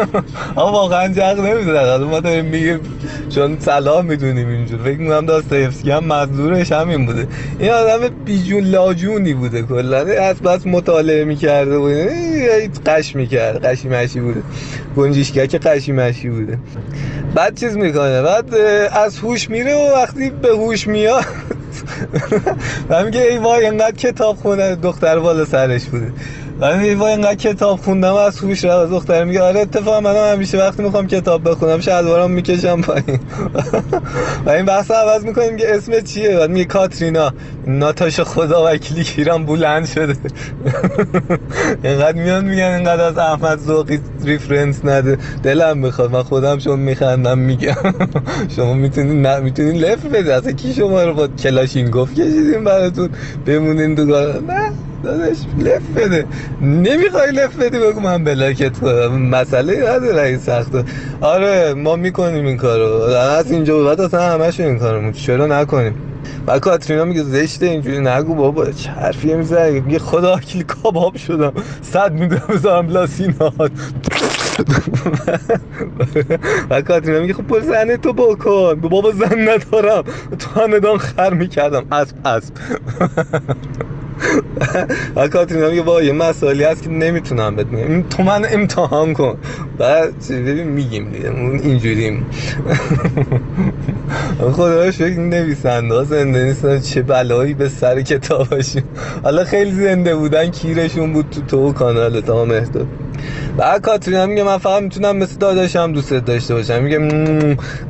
آقا 0.56 0.72
واقعا 0.72 1.08
جق 1.08 1.40
حالا 1.40 2.08
ما 2.08 2.20
داریم 2.20 2.46
میگیم 2.46 2.80
چون 3.36 3.58
صلاح 3.60 4.02
می‌دونیم 4.02 4.48
اینجور 4.50 4.80
فکر 4.80 4.98
می‌کنم 4.98 5.26
داستایفسکی 5.26 5.92
هم 5.92 6.04
منظورش 6.04 6.72
همین 6.72 7.06
بوده. 7.06 7.28
این 7.60 7.72
آدم 7.72 8.16
بیجون 8.26 8.64
لاجونی 8.64 9.34
بوده 9.34 9.62
کلا. 9.62 9.98
از 9.98 10.42
بس 10.42 10.68
مطالعه 10.68 11.26
می‌کرده 11.26 11.80
بوده 11.80 12.70
قش 12.86 13.16
می‌کرد 13.16 13.66
قشی 13.66 13.90
مشی 13.90 14.20
بوده. 14.20 14.42
گنجیشکک 14.98 15.56
قشی 15.56 15.92
مشی 15.92 16.30
بوده. 16.30 16.58
بعد 17.36 17.60
چیز 17.60 17.78
می‌کنه؟ 17.78 18.22
بعد 18.22 18.56
از 18.92 19.18
هوش 19.20 19.50
میره 19.50 19.76
و 19.76 19.96
وقتی 19.96 20.30
به 20.30 20.50
هوش 20.50 20.88
میاد 20.88 21.26
و 22.90 23.04
میگه 23.06 23.22
ای 23.22 23.38
وای 23.38 23.66
انقدر 23.66 23.96
کتاب 23.96 24.36
خونه 24.36 24.76
دختر 24.76 25.20
بالا 25.20 25.46
سرش 25.46 25.84
بوده. 25.86 26.12
و 26.60 26.78
میگه 26.78 26.96
وای 26.96 27.14
انقدر 27.14 27.36
کتاب 27.36 27.80
خوندم 27.80 28.14
از 28.14 28.40
هوش 28.40 28.66
رفت 28.66 28.92
دختر 28.92 29.24
میگه 29.24 29.42
آره 29.42 29.60
اتفاقا 29.60 30.02
من 30.02 30.34
همیشه 30.34 30.58
وقتی 30.58 30.84
می‌خوام 30.84 31.08
کتاب 31.08 31.50
بخونم 31.50 31.80
شلوارم 31.80 32.32
می‌کشم 32.32 32.82
پایین. 32.82 33.20
و 34.46 34.50
این 34.50 34.66
بحث 34.66 34.92
رو 34.92 34.98
عوض 34.98 35.24
می‌کنیم 35.26 35.58
که 35.58 35.76
اسم 35.76 36.02
چیه؟ 36.02 36.38
بعد 36.38 36.50
میگه 36.50 36.66
کاترینا. 36.66 37.32
ناتاش 37.68 38.20
خدا 38.20 38.66
وکیلی 38.66 39.04
کیرم 39.04 39.46
بلند 39.46 39.86
شده. 39.86 40.16
اینقدر 41.84 42.18
میان 42.24 42.46
میگن 42.46 42.64
اینقدر 42.64 43.04
از 43.04 43.18
احمد 43.18 43.60
ذوقی 43.60 44.00
reference 44.24 44.86
نده. 44.86 45.18
دلم 45.44 45.78
می‌خواد. 45.78 46.12
من 46.12 46.24
خودم 46.24 46.58
چون 46.58 46.80
میخندم 46.80 47.38
میگم. 47.38 47.76
شما 48.56 48.74
می‌تونین 48.74 49.22
نه 49.22 49.40
می‌تونین 49.40 49.76
left 49.76 50.06
بدید 50.06 50.30
اصلا 50.30 50.52
کی 50.52 50.74
شما 50.74 51.04
رو 51.04 51.14
با 51.14 51.28
کلاشینکوف 51.28 52.14
کشیدیم 52.14 52.64
براتون؟ 52.64 53.10
بمونین 53.46 53.96
تو 53.96 54.06
نه. 54.06 54.93
داداش 55.04 55.38
left 55.60 55.82
بده. 55.96 56.26
نمی‌خوای 56.62 57.32
left 57.32 57.56
بدی 57.56 57.80
بگو 57.80 58.00
من 58.00 58.24
block 58.24 58.70
ت 58.70 58.80
کنم 58.80 59.30
مسئله 59.30 59.90
نداره 59.90 60.22
این 60.22 60.38
سخته. 60.38 60.84
آره 61.22 61.74
ما 61.74 61.96
می‌کنیم 61.96 62.46
این 62.46 62.58
کارو. 62.58 63.04
از 63.14 63.52
اینجا 63.52 63.78
به 63.78 63.84
بعد 63.84 64.02
اصلا 64.02 64.22
همش 64.22 64.60
این 64.60 64.80
کارو 64.80 65.12
چرا 65.12 65.48
نکنیم؟ 65.48 65.96
و 66.48 66.60
کاترینا 66.60 67.06
میگه 67.06 67.24
زشته 67.24 67.66
اینجوری 67.66 68.00
نگو 68.00 68.36
بابا. 68.36 68.66
چه 68.66 68.90
حرفیه 68.90 69.36
می‌زنی؟ 69.36 69.80
میگه 69.80 70.00
خدا 70.00 70.36
وکیل 70.36 70.64
کباب 70.64 71.18
شدم. 71.18 71.54
صد 71.82 72.12
میده 72.12 72.42
بذارم 72.50 72.88
لاسینات 72.88 73.72
و 76.70 76.82
کاترینا 76.82 77.20
میگه 77.20 77.34
خب 77.34 77.48
پر 77.48 77.60
زنه 77.60 77.98
تو 77.98 78.14
بکن. 78.14 78.76
بابا 78.76 79.12
زن 79.12 79.50
ندارم. 79.50 80.04
تو 80.40 80.62
همدان 80.62 80.98
خر 80.98 81.34
می‌کردم. 81.34 81.86
اسب 81.92 82.16
اسب. 82.26 82.54
و 85.16 85.28
کاترینا 85.28 85.70
میگه 85.70 85.82
با 85.82 86.02
یه 86.02 86.14
مسائلی 86.14 86.64
هست 86.64 86.84
که 86.84 86.90
نمی‌تونم 86.90 87.56
بهت 87.56 87.68
میگم 87.68 88.02
تو 88.10 88.24
من 88.24 88.46
امتحان 88.52 89.14
کن. 89.14 89.38
بعد 89.78 90.28
ببین 90.30 90.68
میگیم 90.68 91.10
دیگه. 91.12 91.30
اون 91.30 91.60
اینجوریم. 91.60 92.26
خدا 94.54 94.92
فکر 94.92 95.20
نویسنده 95.20 96.04
زنده 96.04 96.44
نیستن. 96.44 96.80
چه 96.80 97.02
بلایی 97.02 97.54
به 97.54 97.70
سر 97.70 98.02
کتابشون. 98.02 98.84
حالا 99.24 99.44
خیلی 99.44 99.72
زنده 99.72 100.16
بودن 100.16 100.52
کیرشون 100.52 101.14
بود 101.14 101.26
تو 101.32 101.42
تو 101.42 101.74
کانال 101.74 102.22
تا 102.22 102.46
مهداد 102.46 102.88
بعد 103.58 103.82
کاترینا 103.82 104.26
میگه 104.26 104.44
من 104.44 104.58
فقط 104.58 104.84
می‌تونم 104.84 105.18
مثل 105.18 105.38
داداشم 105.38 105.92
دوست 105.92 106.14
داشته 106.14 106.54
باشم. 106.54 106.84
میگه. 106.84 107.00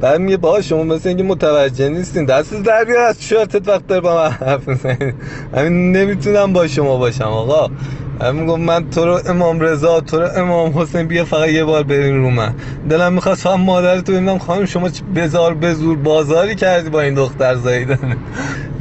بعد 0.01 0.19
میگه 0.19 0.37
با 0.37 0.61
شما 0.61 0.83
مثل 0.83 1.09
اینکه 1.09 1.23
متوجه 1.23 1.89
نیستین. 1.89 2.25
دست 2.25 2.53
در 2.53 2.83
بیار 2.83 2.99
از 2.99 3.23
شورتت 3.23 3.67
وقت 3.67 3.87
داره 3.87 4.01
با 4.01 4.15
من 4.15 4.29
حرف 4.29 4.67
می‌زنی 4.67 5.13
همین 5.55 5.91
نمی‌تونم 5.97 6.53
با 6.53 6.67
شما 6.67 6.97
باشم 6.97 7.23
آقا. 7.23 7.69
من 8.19 8.35
میگم 8.35 8.59
من 8.59 8.89
تو 8.89 9.05
رو 9.05 9.19
امام 9.25 9.59
رضا 9.59 10.01
تو 10.01 10.19
رو 10.19 10.27
امام 10.35 10.79
حسین 10.79 11.07
بیا 11.07 11.25
فقط 11.25 11.49
یه 11.49 11.63
بار 11.63 11.83
برین 11.83 12.23
رو 12.23 12.29
من. 12.29 12.53
دلم 12.89 13.13
می‌خواست 13.13 13.41
فقط 13.41 13.59
مادر 13.59 13.99
تو 14.01 14.11
ببینم. 14.11 14.37
خانم 14.37 14.65
شما 14.65 14.89
بزار 15.15 15.53
بزور 15.53 15.97
بازاری 15.97 16.55
کردی 16.55 16.89
با 16.89 17.01
این 17.01 17.13
دختر 17.13 17.55
زاییدن 17.55 18.17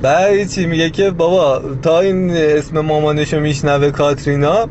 بعد 0.02 0.48
چی 0.48 0.66
میگه 0.66 0.90
که 0.90 1.10
بابا 1.10 1.62
تا 1.82 2.00
این 2.00 2.30
اسم 2.30 2.80
مامانشو 2.80 3.40
میشنوه 3.40 3.90
کاترینا 3.90 4.68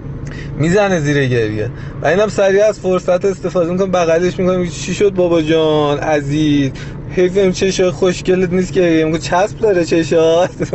می‌زنه 0.58 1.00
زیر 1.00 1.28
گریه. 1.28 1.70
و 2.02 2.08
اینم 2.08 2.28
سریع 2.28 2.66
از 2.66 2.80
فرصت 2.80 3.26
استفاده 3.26 3.72
می‌کنه 3.72 3.88
بغلش 3.88 4.40
می‌کنه 4.40 4.68
چی 4.68 4.94
شد 4.94 5.14
بابا 5.14 5.42
جان؟ 5.42 5.98
عزیز. 5.98 6.72
حیف 7.10 7.38
این 7.38 7.52
چشای 7.52 7.90
خوشگلت 7.92 8.54
نیست 8.54 8.74
که 8.74 9.04
میگه 9.06 9.20
چسب 9.20 9.60
داره 9.60 9.86
چشات 9.86 10.50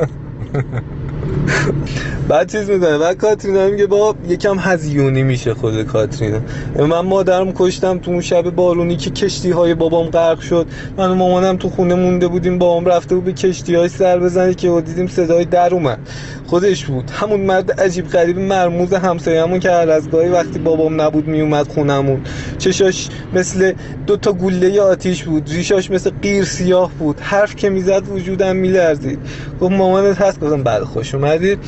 بعد 2.28 2.52
چیز 2.52 2.70
می‌کنه 2.70 2.98
بعد 2.98 3.16
کاترینا 3.16 3.68
میگه 3.68 3.86
با 3.86 4.14
یکم 4.28 4.56
هزیونی 4.58 5.22
میشه 5.22 5.54
خود 5.54 5.82
کاترینا. 5.82 6.40
من 6.78 7.00
مادرم 7.00 7.52
کشتم 7.52 7.98
تو 7.98 8.10
اون 8.10 8.20
شب 8.20 8.50
بارونی 8.50 8.96
که 8.96 9.10
کشتی 9.10 9.50
های 9.50 9.74
بابام 9.74 10.06
غرق 10.06 10.40
شد. 10.40 10.66
من 10.96 11.10
و 11.10 11.14
مامانم 11.14 11.56
تو 11.56 11.70
خونه 11.70 11.94
مونده 11.94 12.28
بودیم 12.28 12.58
بابام 12.58 12.86
رفته 12.86 13.14
بود 13.14 13.24
به 13.24 13.32
کشتی 13.32 13.74
های 13.74 13.88
سر 13.88 14.18
بزنه 14.18 14.54
که 14.54 14.82
دیدیم 14.86 15.06
صدای 15.06 15.44
در 15.44 15.74
اومد. 15.74 15.98
خودش 16.46 16.84
بود. 16.84 17.10
همون 17.10 17.40
مرد 17.40 17.80
عجیب 17.80 18.08
غریب 18.08 18.38
مرموز 18.38 18.92
همسایه‌مون 18.92 19.60
که 19.60 19.70
هر 19.70 19.90
از 19.90 20.10
گاهی 20.10 20.28
وقتی 20.28 20.58
بابام 20.58 21.00
نبود 21.00 21.28
میومد 21.28 21.68
خونمون 21.68 22.20
چشاش 22.58 23.08
مثل 23.34 23.72
دو 24.06 24.16
تا 24.16 24.32
گوله 24.32 24.80
آتیش 24.80 25.24
بود. 25.24 25.50
ریشاش 25.50 25.90
مثل 25.90 26.10
قیر 26.22 26.44
سیاه 26.44 26.90
بود. 26.98 27.20
حرف 27.20 27.56
که 27.56 27.70
می‌زد 27.70 28.02
وجودم 28.08 28.56
میلرزید. 28.56 29.18
گفت 29.60 29.72
مامانت 29.72 30.20
هست؟ 30.20 30.40
گفتم 30.40 30.62
بعد 30.62 30.82
خوش 30.82 31.14
اومدید. 31.14 31.58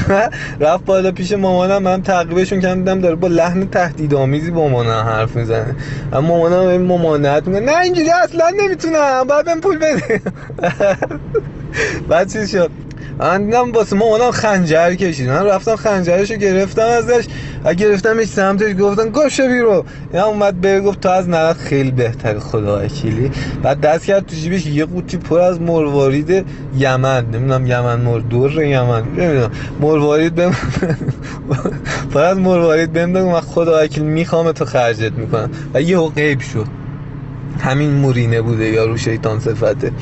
رفت 0.60 0.84
بالا 0.84 1.12
پیش 1.12 1.32
مامانم 1.32 1.82
من 1.82 2.02
تعقیبشون 2.02 2.60
کردم 2.60 2.78
دیدم 2.78 3.00
داره 3.00 3.14
با 3.14 3.28
لحن 3.28 3.66
تهدیدآمیزی 3.66 4.50
با 4.50 4.68
مامانم 4.68 5.06
حرف 5.06 5.36
می‌زنه. 5.36 5.76
اما 6.12 6.20
مامانم 6.20 6.66
این 6.66 6.82
ممانعت 6.82 7.46
می‌کنه 7.46 7.72
نه 7.72 7.80
اینجوری 7.80 8.10
اصلا 8.24 8.50
نمی‌تونم 8.60 9.24
باید 9.24 9.60
پول 9.60 9.78
بده 9.78 10.20
بعد 12.08 12.32
چیز 12.32 12.50
شد؟ 12.50 12.70
من 13.18 13.44
دیدم 13.46 13.72
واسه 13.72 13.96
مامانم 13.96 14.30
خنجر 14.30 14.94
کشید. 14.94 15.28
من 15.28 15.46
رفتم 15.46 15.76
خنجرشو 15.76 16.34
گرفتم 16.34 16.86
ازش. 16.86 17.24
و 17.64 17.74
گرفتمش 17.74 18.26
سمتش 18.26 18.76
گفتن 18.80 19.08
گوشه 19.08 19.48
بیرو. 19.48 19.84
اینا 20.12 20.26
اومد 20.26 20.60
به 20.60 20.80
گفت 20.80 21.00
تو 21.00 21.08
از 21.08 21.28
نرد 21.28 21.56
خیلی 21.56 21.90
بهتری 21.90 22.38
خدا 22.38 22.84
وکیلی. 22.84 23.30
بعد 23.62 23.80
دست 23.80 24.04
کرد 24.04 24.26
تو 24.26 24.36
جیبش 24.36 24.66
یه 24.66 24.84
قوطی 24.84 25.16
پر 25.16 25.40
از 25.40 25.60
مروارید 25.60 26.46
یمن. 26.76 27.26
نمی‌دونم 27.26 27.66
یمن 27.66 28.00
مر 28.00 28.18
دور 28.18 28.62
یمن. 28.64 29.02
نمی‌دونم. 29.02 29.50
مروارید 29.80 30.34
بهم 30.34 30.54
پر 32.14 32.20
از 32.20 32.38
مروارید 32.38 32.92
بهم 32.92 33.10
من 33.10 33.40
خدا 33.40 33.84
وکیل 33.84 34.02
می‌خوام 34.02 34.52
تو 34.52 34.64
خرجت 34.64 35.12
می‌کنم. 35.12 35.50
و 35.74 35.82
یهو 35.82 36.08
غیب 36.08 36.40
شد. 36.40 36.81
همین 37.60 37.90
مورینه 37.90 38.40
بوده 38.40 38.68
یا 38.68 38.84
رو 38.86 38.96
شیطان 38.96 39.40
صفته. 39.40 39.92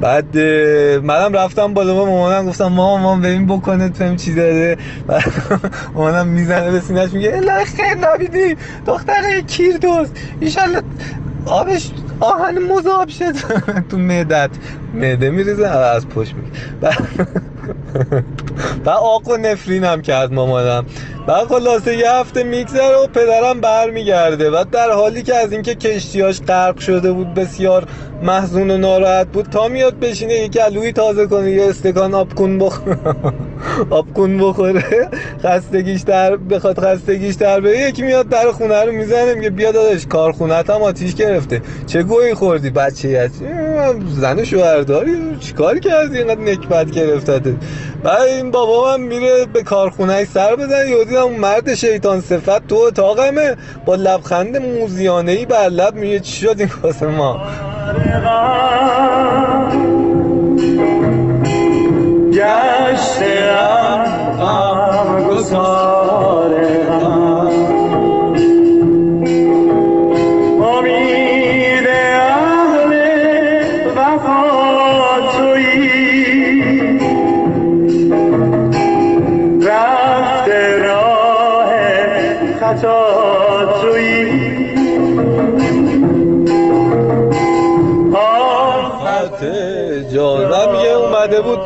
بعد 0.00 0.38
منم 1.02 1.32
رفتم 1.32 1.74
بالا 1.74 1.94
با 1.94 2.04
مامانم 2.04 2.46
گفتم 2.46 2.64
مامان 2.64 3.00
مامان 3.00 3.20
ببین 3.20 3.46
بکنه 3.46 3.88
تو 3.88 4.16
چی 4.16 4.34
داره. 4.34 4.76
مامانم 5.94 6.26
می‌زنه 6.28 6.70
به 6.70 6.80
سینه‌اش 6.80 7.12
میگه 7.12 7.32
الا 7.36 7.64
خیر 7.64 8.14
نبیدی 8.14 8.56
دختره 8.86 9.42
کیر 9.46 9.76
دوست. 9.76 10.12
ایشالله 10.40 10.82
آبش 11.46 11.90
آهن 12.20 12.58
مذاب 12.58 13.08
شد. 13.08 13.32
تو 13.90 13.98
معدت 13.98 14.50
معده 14.94 15.30
میریزه 15.30 15.68
از 15.68 16.08
پشت 16.08 16.34
میگه 16.34 16.48
و 18.84 18.90
آق 18.90 19.28
و 19.28 19.36
نفرین 19.36 19.84
هم 19.84 20.02
کرد 20.02 20.32
مامانم. 20.32 20.84
و 21.28 21.32
خلاصه 21.32 21.96
یه 21.96 22.10
هفته 22.10 22.42
میگذره 22.42 22.96
و 22.96 23.06
پدرم 23.06 23.60
برمیگرده 23.60 24.50
و 24.50 24.64
در 24.72 24.90
حالی 24.90 25.22
که 25.22 25.34
از 25.34 25.52
اینکه 25.52 25.74
کشتیاش 25.74 26.40
غرق 26.40 26.78
شده 26.78 27.12
بود 27.12 27.34
بسیار 27.34 27.84
محزون 28.22 28.70
و 28.70 28.78
ناراحت 28.78 29.26
بود 29.26 29.46
تا 29.46 29.68
میاد 29.68 29.98
بشینه 29.98 30.34
یه 30.34 30.48
گلوی 30.48 30.92
تازه 30.92 31.26
کنه 31.26 31.50
یه 31.50 31.68
استکان 31.68 32.14
آب 32.14 32.34
کن 32.34 32.58
بخوره 32.58 32.98
آب 33.90 34.14
کن 34.14 34.38
بخوره 34.38 35.08
خستگیش 35.42 36.02
در 36.02 36.36
بخواد 36.36 36.80
خستگیش 36.80 37.34
در 37.34 37.60
بره 37.60 37.88
یکی 37.88 38.02
میاد 38.02 38.28
در 38.28 38.52
خونه 38.52 38.84
رو 38.84 38.92
می‌زنه 38.92 39.34
میگه 39.34 39.50
بیا 39.50 39.72
داداش 39.72 40.06
کارخونت 40.06 40.70
هم 40.70 40.82
آتیش 40.82 41.14
گرفته. 41.14 41.62
چه 41.86 42.02
گویی 42.02 42.34
خوردی 42.34 42.70
بچه 42.70 43.20
هستی 43.20 43.44
زن 44.08 44.44
شوهرداری 44.44 45.36
چیکار 45.40 45.78
کردی؟ 45.78 46.18
اینقدر 46.18 46.40
نکبت 46.40 46.90
گرفتته 46.90 47.54
بعد 48.02 48.28
این 48.48 48.52
بابا 48.52 48.96
من 48.96 49.04
میره 49.04 49.46
به 49.46 49.62
کارخونه 49.62 50.24
سر 50.24 50.56
بزنه. 50.56 50.90
یهو 50.90 51.04
دیدم 51.04 51.22
اون 51.22 51.36
مرد 51.36 51.74
شیطان 51.74 52.20
صفت 52.20 52.66
تو 52.66 52.74
اتاقمه. 52.74 53.56
با 53.86 53.94
لبخند 53.94 54.56
موزیانه 54.56 55.32
ای 55.32 55.46
بر 55.46 55.68
لب 55.68 55.94
میگه 55.94 56.20
چی 56.20 56.46
شد 56.46 56.56
این 56.58 56.70
واسه 56.82 57.06
ما؟ 57.06 57.40
گسار 65.30 66.77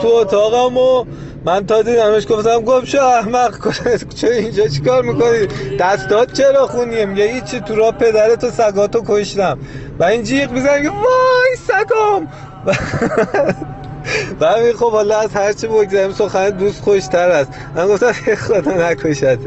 تو 0.00 0.08
اتاقم 0.08 0.76
و 0.76 1.04
من 1.44 1.66
تا 1.66 1.82
دیدمش 1.82 2.26
گفتم 2.30 2.60
گفت 2.60 2.86
شو 2.86 2.98
احمق 3.02 3.74
چه 4.20 4.28
اینجا 4.28 4.68
چیکار 4.68 5.02
می‌کنی؟ 5.02 5.46
دستات 5.80 6.32
چرا 6.32 6.66
خونیه؟ 6.66 7.06
میگه 7.06 7.24
هیچی 7.24 7.60
تو 7.60 7.74
راه 7.74 7.92
پدرت 7.92 8.44
و 8.44 8.50
سگاتو 8.50 9.02
کشتم. 9.08 9.58
و 9.98 10.04
این 10.04 10.22
جیغ 10.22 10.50
می‌زنه 10.50 10.90
وای 10.90 11.56
سگام! 11.66 12.28
و 14.40 14.46
همین 14.46 14.72
خب 14.72 14.90
حالا 14.90 15.18
از 15.18 15.34
هرچی 15.34 15.66
بگذاریم 15.66 16.12
سخن 16.12 16.50
دوست 16.50 16.82
خوشتر 16.82 17.28
است. 17.28 17.50
من 17.76 17.86
گفتم 17.86 18.12
خدا 18.46 18.90
نکشتت. 18.90 19.38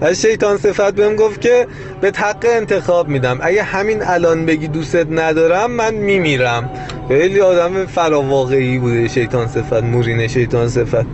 و 0.00 0.14
شیطان 0.14 0.58
صفت 0.58 0.94
بهم 0.94 1.16
گفت 1.16 1.40
که 1.40 1.66
به 2.00 2.12
حق 2.16 2.46
انتخاب 2.48 3.08
میدم. 3.08 3.38
اگه 3.42 3.62
همین 3.62 4.02
الان 4.02 4.46
بگی 4.46 4.68
دوستت 4.68 5.06
ندارم 5.10 5.70
من 5.70 5.94
میمیرم. 5.94 6.70
خیلی 7.08 7.40
آدم 7.40 7.86
فراواقعی 7.86 8.78
بوده 8.78 9.08
شیطان 9.08 9.48
صفت 9.48 9.82
مورین 9.82 10.28
شیطان 10.28 10.68
صفت. 10.68 11.06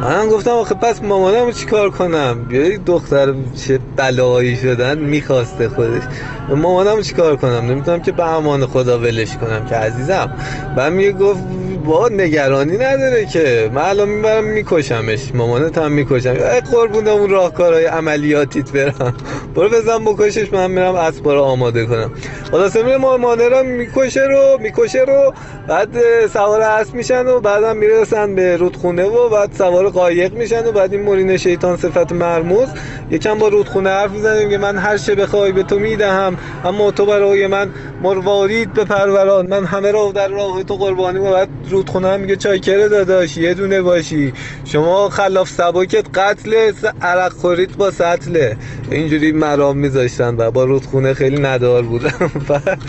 من 0.00 0.28
گفتم 0.28 0.50
آخه 0.50 0.74
پس 0.74 1.02
مامانم 1.02 1.52
چی 1.52 1.66
کار 1.66 1.90
کنم؟ 1.90 2.44
بیایی 2.48 2.78
دختر 2.78 3.34
چه 3.66 3.78
بلایی 3.96 4.56
شدن 4.56 4.98
می‌خواسته 4.98 5.68
خودش. 5.68 6.02
مامانم 6.48 7.02
چی 7.02 7.14
کار 7.14 7.36
کنم؟ 7.36 7.70
نمی‌تونم 7.70 8.00
که 8.00 8.12
به 8.12 8.28
امان 8.28 8.66
خدا 8.66 8.98
ولش 8.98 9.36
کنم 9.36 9.66
که 9.66 9.74
عزیزم. 9.74 10.30
بعد 10.76 10.92
میگه 10.92 11.12
گفت 11.12 11.40
با 11.84 12.08
نگرانی 12.08 12.76
نداره 12.76 13.26
که. 13.26 13.70
من 13.74 13.82
الان 13.82 14.08
می‌برم 14.08 14.44
میکشمش. 14.44 15.34
مامانت 15.34 15.78
هم 15.78 15.92
می‌کشم. 15.92 16.30
ای 16.30 16.60
قربون 16.60 17.08
اون 17.08 17.30
راهکارهای 17.30 17.84
عملیاتیت 17.84 18.72
برم. 18.72 19.14
برو 19.54 19.68
بزن 19.68 20.04
بکشش 20.04 20.52
من 20.52 20.70
میرم 20.70 20.94
اسبا 20.94 21.34
رو 21.34 21.40
آماده 21.40 21.86
کنم. 21.86 22.10
خلاصه 22.50 22.82
میره 22.82 22.96
مامانه 22.96 23.48
رو 23.48 23.62
می‌کشه 23.62 24.22
رو 24.22 24.58
می‌کشه 24.60 25.00
رو. 25.00 25.34
بعد 25.68 25.88
سوار 26.32 26.60
اسب 26.60 26.94
میشن 26.94 27.26
و 27.26 27.40
بعدم 27.40 27.76
می‌رسن 27.76 28.34
به 28.34 28.56
رودخونه 28.56 29.04
و 29.04 29.28
بعد 29.28 29.52
سوار 29.58 29.88
قایق 29.88 30.34
میشن 30.34 30.66
و 30.66 30.72
بعد 30.72 30.92
این 30.92 31.02
مورین 31.02 31.36
شیطان 31.36 31.76
صفت 31.76 32.12
مرموز. 32.12 32.68
یکم 33.10 33.38
با 33.38 33.48
رودخونه 33.48 33.90
حرف 33.90 34.10
می‌زنه 34.10 34.44
میگه 34.44 34.58
من 34.58 34.78
هر 34.78 34.96
چه 34.96 35.14
بخوای 35.14 35.52
به 35.52 35.62
تو 35.62 35.78
می‌دهم 35.78 36.36
اما 36.64 36.90
تو 36.90 37.06
برای 37.06 37.46
من 37.46 37.70
مروارید 38.02 38.72
به 38.72 38.84
پروران. 38.84 39.46
من 39.46 39.64
همه 39.64 39.90
را 39.90 40.12
در 40.14 40.28
راه 40.28 40.62
تو 40.62 40.76
قربانی 40.76 41.18
و 41.18 41.32
بعد 41.32 41.48
رودخونه 41.74 42.08
هم 42.08 42.20
میگه 42.20 42.36
چایکره 42.36 42.88
داداش 42.88 43.36
یه 43.36 43.54
دونه 43.54 43.82
باشی. 43.82 44.32
شما 44.64 45.08
خلاف 45.08 45.48
سباکت 45.48 46.18
قتل 46.18 46.72
عرق 47.02 47.32
خورید 47.32 47.76
با 47.76 47.90
سطله. 47.90 48.56
اینجوری 48.90 49.32
مرام 49.32 49.78
میذاشتن 49.78 50.34
و 50.38 50.50
با 50.50 50.64
رودخونه 50.64 51.14
خیلی 51.14 51.42
ندار 51.42 51.82
بودن. 51.82 52.30
بعد 52.48 52.80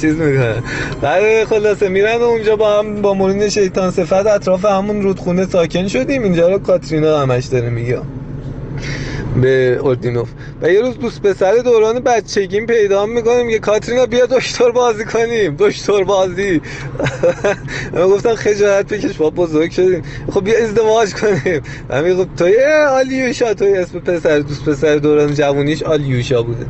چیز 0.00 0.14
می‌کنن. 0.14 0.62
بعد 1.02 1.44
خلاصه 1.44 1.88
میرن 1.88 2.16
و 2.16 2.22
اونجا 2.22 2.56
با 2.56 2.78
هم 2.78 3.02
با 3.02 3.14
مورین 3.14 3.48
شیطان 3.48 3.90
صفت 3.90 4.26
اطراف 4.26 4.64
همون 4.64 5.02
رودخونه 5.02 5.46
ساکن 5.46 5.88
شدیم. 5.88 6.22
اینجا 6.22 6.48
رو 6.48 6.58
کاترینا 6.58 7.18
همش 7.18 7.44
داره 7.44 7.70
میگه. 7.70 7.98
به 9.42 9.80
اردینوف. 9.82 10.28
و 10.62 10.72
یه 10.72 10.80
روز 10.80 10.98
دوست 10.98 11.22
پسر 11.22 11.54
دوران 11.54 12.00
بچگیم 12.00 12.66
پیدا 12.66 13.06
می‌کنیم 13.06 13.50
یه 13.50 13.58
کاترینا 13.58 14.06
بیا 14.06 14.26
دکتر 14.26 14.70
بازی 14.70 15.04
کنیم. 15.04 15.56
دکتر 15.58 16.04
بازی. 16.04 16.60
من 17.94 18.06
گفتم 18.06 18.34
خجالت 18.34 18.94
بکش 18.94 19.16
با 19.16 19.30
بزرگ 19.30 19.70
شدیم. 19.70 20.02
خب 20.32 20.44
بیا 20.44 20.58
ازدواج 20.64 21.14
کنیم. 21.14 21.62
من 21.88 22.04
میگم 22.04 22.24
توی 22.36 22.56
آلیوشا 22.90 23.54
توی 23.54 23.72
اسم 23.74 23.98
پسر 23.98 24.38
دوست 24.38 24.64
پسر 24.64 24.96
دوران 24.96 25.34
جوونیش 25.34 25.82
آلیوشا 25.82 26.42
بوده. 26.42 26.66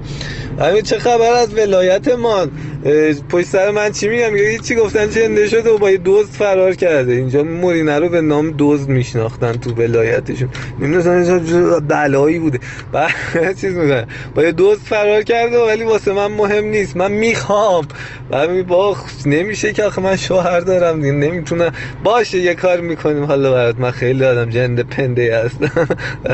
همین 0.60 0.82
چه 0.82 0.98
خبر 0.98 1.32
از 1.32 1.54
ولایتمان؟ 1.54 2.50
اه، 2.84 3.12
پشت 3.12 3.46
سر 3.46 3.70
من 3.70 3.92
چی 3.92 4.08
میگم؟ 4.08 4.32
میگه 4.32 4.58
چی 4.58 4.74
گفتن 4.74 5.08
چنده 5.08 5.48
شده 5.48 5.70
و 5.70 5.78
با 5.78 5.90
یه 5.90 6.00
دزد 6.04 6.30
فرار 6.30 6.74
کرده. 6.74 7.12
اینجا 7.12 7.42
مورینه 7.42 7.98
رو 7.98 8.08
به 8.08 8.20
نام 8.20 8.54
دزد 8.58 8.88
میشناختن 8.88 9.52
تو 9.52 9.70
ولایتشون. 9.70 10.48
نمی‌دونستن 10.80 11.78
بلایی 11.88 12.38
بوده. 12.50 12.66
بعد 12.92 13.56
چیز 13.60 13.74
میگن 13.76 14.06
با 14.34 14.42
یه 14.42 14.52
دزد 14.52 14.80
فرار 14.80 15.22
کرده 15.22 15.58
ولی 15.58 15.84
واسه 15.84 16.12
من 16.12 16.26
مهم 16.26 16.64
نیست. 16.64 16.96
من 16.96 17.12
می‌خوام. 17.12 17.88
و 18.30 18.62
با 18.62 18.96
نمیشه 19.26 19.72
که 19.72 19.84
آخه 19.84 20.00
من 20.02 20.16
شوهر 20.16 20.60
دارم 20.60 21.00
دیگه. 21.00 21.12
نمی‌تونم 21.12 21.72
باشه 22.04 22.38
یه 22.38 22.54
کار 22.54 22.80
می‌کنیم. 22.80 23.24
حالا 23.24 23.52
برات 23.52 23.78
من 23.78 23.90
خیلی 23.90 24.24
آدم 24.24 24.50
جنده 24.50 24.82
پنده 24.82 25.44
هستم. 25.44 25.88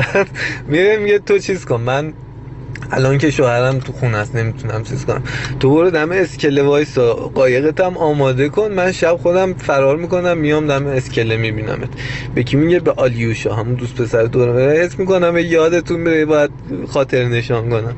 میره 0.67 0.97
میگه 0.97 1.19
تو 1.19 1.39
چیز 1.39 1.65
کن. 1.65 1.81
من 1.81 2.13
الان 2.91 3.17
که 3.17 3.31
شوهرم 3.31 3.79
تو 3.79 3.93
خونه 3.93 4.17
است 4.17 4.35
نمی‌تونم 4.35 4.83
چیز 4.83 5.05
کنم. 5.05 5.23
تو 5.59 5.69
برو 5.75 5.89
دم 5.89 6.11
اسکله 6.11 6.63
وایسا. 6.63 7.13
قایقت 7.13 7.79
هم 7.79 7.97
آماده 7.97 8.49
کن. 8.49 8.71
من 8.71 8.91
شب 8.91 9.17
خودم 9.17 9.53
فرار 9.53 9.97
می‌کنم 9.97 10.37
میام 10.37 10.67
دم 10.67 10.87
اسکله 10.87 11.37
میبینمت. 11.37 11.89
به 12.35 12.43
کی 12.43 12.57
میگه؟ 12.57 12.79
به 12.79 12.93
آلیوشا. 12.97 13.55
همون 13.55 13.73
دوست 13.73 14.01
پسر 14.01 14.23
دورم 14.23 14.57
حس 14.57 14.99
می‌کنم 14.99 15.37
یادتون 15.37 16.03
بره 16.03 16.25
باید 16.25 16.51
خاطر 16.87 17.23
نشان 17.23 17.69
کنم. 17.69 17.95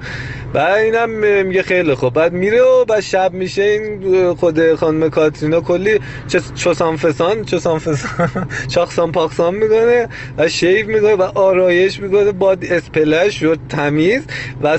بعد 0.54 0.78
اینم 0.78 1.10
میگه 1.46 1.64
خیلی 1.64 1.94
خوب. 1.96 2.14
بعد 2.14 2.34
میره 2.34 2.62
و 2.62 2.86
بعد 2.86 3.00
شب 3.00 3.34
میشه. 3.34 3.62
این 3.62 4.34
خود 4.34 4.76
خانم 4.76 5.10
کاترینا 5.10 5.62
کلی 5.62 6.00
چس- 6.28 6.54
چوسان 6.56 6.98
فسان 6.98 7.44
چوسان 7.46 7.80
فسان 7.80 8.48
چاخسان 8.74 9.12
پاکسان 9.12 9.56
می‌کنه 9.56 10.08
و 10.38 10.48
شیف 10.48 10.88
می‌کنه 10.88 11.16
و 11.16 11.22
آرایش 11.22 12.00
می‌کنه. 12.00 12.32
با 12.32 12.56
اسپلش 12.62 13.44
و 13.44 13.56
تمیز 13.70 14.22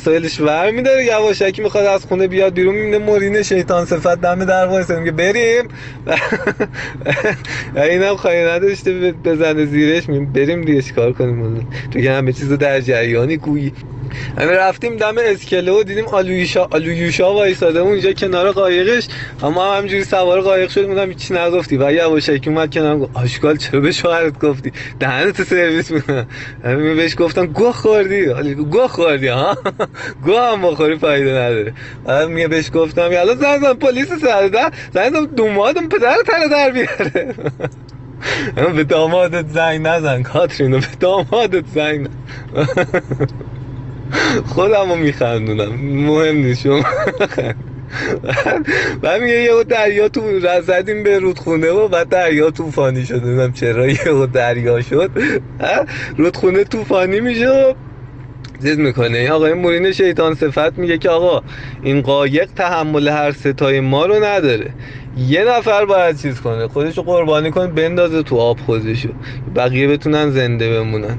وسایلش 0.01 0.41
ور 0.41 0.71
میداره 0.71 1.05
یواشکی 1.05 1.63
می‌خواد 1.63 1.87
از 1.87 2.05
خونه 2.05 2.27
بیاد 2.27 2.55
بیرون 2.55 2.75
می‌بینه 2.75 2.99
مورین 2.99 3.43
شیطان 3.43 3.87
صفت 3.87 4.21
دم 4.21 4.45
در 4.45 4.67
وایسه. 4.67 4.99
میگه 4.99 5.11
بریم. 5.11 5.69
اینم 7.91 8.17
خواهی 8.17 8.45
نداشته 8.45 9.15
بزنه 9.25 9.67
زیرش. 9.67 10.07
بریم 10.35 10.65
دیگه 10.65 10.83
چیکار 10.83 11.13
کنیم؟ 11.13 11.69
تو 11.91 12.01
که 12.01 12.13
همه 12.13 12.33
چیزو 12.33 12.57
در 12.57 12.81
جریانی 12.81 13.37
گویی. 13.37 13.73
همین 14.39 14.55
رفتیم 14.55 14.97
دم 14.97 15.15
اسکله 15.19 15.73
و 15.73 15.83
دیدیم 15.83 16.05
آلویشا 16.07 16.69
آلویوشا 16.71 17.35
وایساده. 17.35 17.79
اونجا 17.81 18.13
کنار 18.13 18.51
قایقش. 18.53 19.09
اما 19.43 19.75
هم 19.75 19.79
همجوری 19.79 20.05
سوار 20.05 20.41
قایق 20.41 20.71
شد 20.71 20.87
بودم 20.87 21.09
هیچی 21.09 21.35
نگفتی. 21.35 21.77
و 21.77 21.93
یواشکی 21.93 22.51
اومد 22.51 22.75
کنارم 22.75 22.99
گفت 22.99 23.11
آشکال 23.17 23.57
چرا 23.57 23.81
به 23.81 23.93
شوهرت 23.93 24.39
گفتی؟ 24.39 24.73
دهنت 25.01 25.43
سرویس 25.43 25.91
می‌کنم. 25.91 26.27
همین 26.65 26.97
بهش 26.97 27.17
گفتم 27.19 27.47
گوه 27.47 27.73
خوردی. 27.73 28.55
گوه 28.55 28.89
خوردی 28.89 29.29
ها؟ 29.29 29.57
گوه 30.25 30.53
هم 30.53 30.63
بخوری 30.63 30.99
فایده 30.99 31.31
نداره. 31.31 31.73
بعد 32.05 32.29
میگه 32.29 32.49
بهش 32.49 32.71
گفتم 32.75 33.03
الان 33.03 33.37
زنگ 33.37 33.61
زن 33.61 33.75
پلیس 33.75 34.09
سر 34.13 34.49
ده 34.49 34.71
زنگ 34.95 35.13
زن 35.15 35.25
دومادم 35.25 35.89
پدر 35.89 36.17
تره 36.27 36.49
در 36.49 36.71
بیاره. 36.71 37.35
به 38.77 38.85
دامادت 38.85 39.49
زنگ 39.49 39.87
نزن 39.87 40.23
کاترینو 40.23 40.79
به 40.79 40.87
دامادت 41.01 41.65
زنگ 41.75 42.01
نزن. 42.01 43.03
خودم 44.47 44.91
رو 44.91 44.97
میخندونم. 44.97 45.73
مهم 45.83 46.37
نیست 46.37 46.63
شما 46.63 46.85
بعد 49.03 49.23
میگه 49.23 49.35
یه 49.35 49.65
دریا 49.69 50.09
تو 50.09 50.41
زدیم 50.61 51.03
به 51.03 51.19
رودخونه 51.19 51.71
و 51.71 51.89
بعد 51.89 52.09
دریا 52.09 52.51
طوفانی 52.51 53.07
شد. 53.07 53.15
نمی‌دونم 53.15 53.53
چرا 53.53 53.89
یه 53.89 54.27
دریا 54.33 54.83
شد. 54.83 55.11
رودخونه 56.17 56.65
طوفانی 56.65 57.21
میشه 57.21 57.49
و 57.49 57.75
چیز 58.63 58.79
می‌کنه. 58.79 59.19
این 59.19 59.31
آقای 59.31 59.53
مورین 59.53 59.93
شیطان 59.93 60.35
صفت 60.35 60.79
میگه 60.79 60.99
که 60.99 61.11
آقا 61.11 61.43
این 61.83 62.03
قایق 62.03 62.49
تحمل 62.57 63.09
هر 63.09 63.33
ستای 63.33 63.81
ما 63.81 64.07
رو 64.07 64.25
نداره. 64.25 64.71
یه 65.19 65.45
نفر 65.45 65.85
باید 65.85 66.17
چیز 66.17 66.41
کنه 66.41 66.69
خودشو 66.69 67.03
قربانی 67.03 67.51
کنه 67.51 67.67
بندازه 67.67 68.23
تو 68.23 68.37
آب 68.37 68.59
خودشو 68.61 69.09
بقیه 69.57 69.89
بتونن 69.89 70.31
زنده 70.31 70.71
بمونن. 70.71 71.19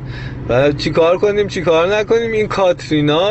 و 0.50 0.72
چیکار 0.72 1.18
کنیم؟ 1.18 1.48
چیکار 1.48 1.96
نکنیم؟ 1.96 2.32
این 2.32 2.48
کاترینا 2.48 3.30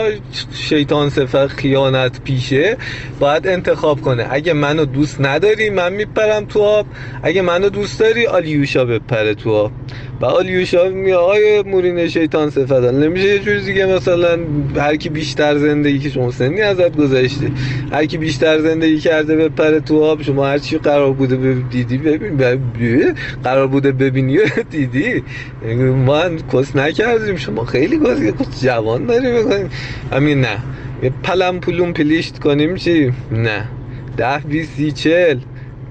شیطان 0.52 1.10
سفر 1.10 1.46
خیانت 1.46 2.20
پیشه 2.24 2.76
باید 3.20 3.46
انتخاب 3.46 4.00
کنه. 4.00 4.26
اگه 4.30 4.52
منو 4.52 4.84
دوست 4.84 5.20
نداری 5.20 5.70
من 5.70 5.92
میپرم 5.92 6.44
تو 6.44 6.62
آب. 6.62 6.86
اگه 7.22 7.42
منو 7.42 7.68
دوست 7.68 8.00
داری 8.00 8.26
آلیوشا 8.26 8.84
بپره 8.84 9.34
تو 9.34 9.50
آب. 9.50 9.72
و 10.20 10.24
آلیوشا 10.24 10.88
میگه 10.88 11.16
آقای 11.16 11.62
مورین 11.62 12.08
شیطان 12.08 12.50
سفر 12.50 12.90
نمیشه 12.90 13.28
یه 13.28 13.38
جور 13.38 13.58
دیگه 13.58 13.86
مثلا 13.86 14.38
هر 14.76 14.96
کی 14.96 15.08
بیشتر 15.08 15.58
زندگی 15.58 15.98
که 15.98 16.08
شما 16.08 16.30
سنی 16.30 16.60
ازت 16.60 16.96
گذشته. 16.96 17.50
هر 17.92 18.06
کی 18.06 18.18
بیشتر 18.18 18.58
زندگی 18.58 18.98
کرده 18.98 19.36
بپره 19.36 19.80
تو 19.80 20.04
آب. 20.04 20.22
شما 20.22 20.46
هر 20.50 20.58
چی 20.58 20.78
قرار 20.78 21.12
بوده 21.12 21.36
بب- 21.36 21.70
دیدی 21.70 21.98
ببین 21.98 22.36
قرار 23.44 23.66
بوده 23.66 23.92
ببینی 23.92 24.38
دیدی. 24.70 25.22
ما 26.06 26.22
کس 26.52 26.76
نکردیم 26.76 27.36
شما 27.36 27.64
خیلی 27.64 27.98
کس 27.98 28.62
جوان 28.64 29.06
داری 29.06 29.32
می‌کنیم 29.32 29.68
همین 30.12 30.40
نه. 30.40 30.58
یه 31.02 31.12
پلم 31.22 31.60
پولون 31.60 31.92
پلیشت 31.92 32.38
کنیم 32.38 32.74
چی؟ 32.76 33.12
نه. 33.32 33.64
ده 34.16 34.38
بیست 34.38 34.72
سی 34.76 34.92
چل 34.92 35.38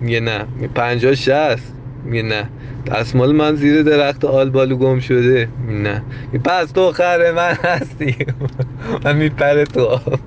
میگه 0.02 0.19
نه. 0.19 0.45
پنجاه 0.76 1.15
شست. 1.15 1.74
میگه 2.06 2.24
نه. 2.24 2.43
دستمال 2.88 3.32
من 3.36 3.56
زیر 3.56 3.84
درخت 3.84 4.26
آلبالو 4.26 4.76
گم 4.78 5.00
شده. 5.00 5.48
نه. 5.69 6.02
پس 6.43 6.72
تو 6.72 6.91
خره 6.91 7.32
من 7.32 7.54
هستی. 7.63 8.15
من 9.06 9.15
میپره 9.15 9.65
تو 9.65 9.82
آب. 9.86 10.19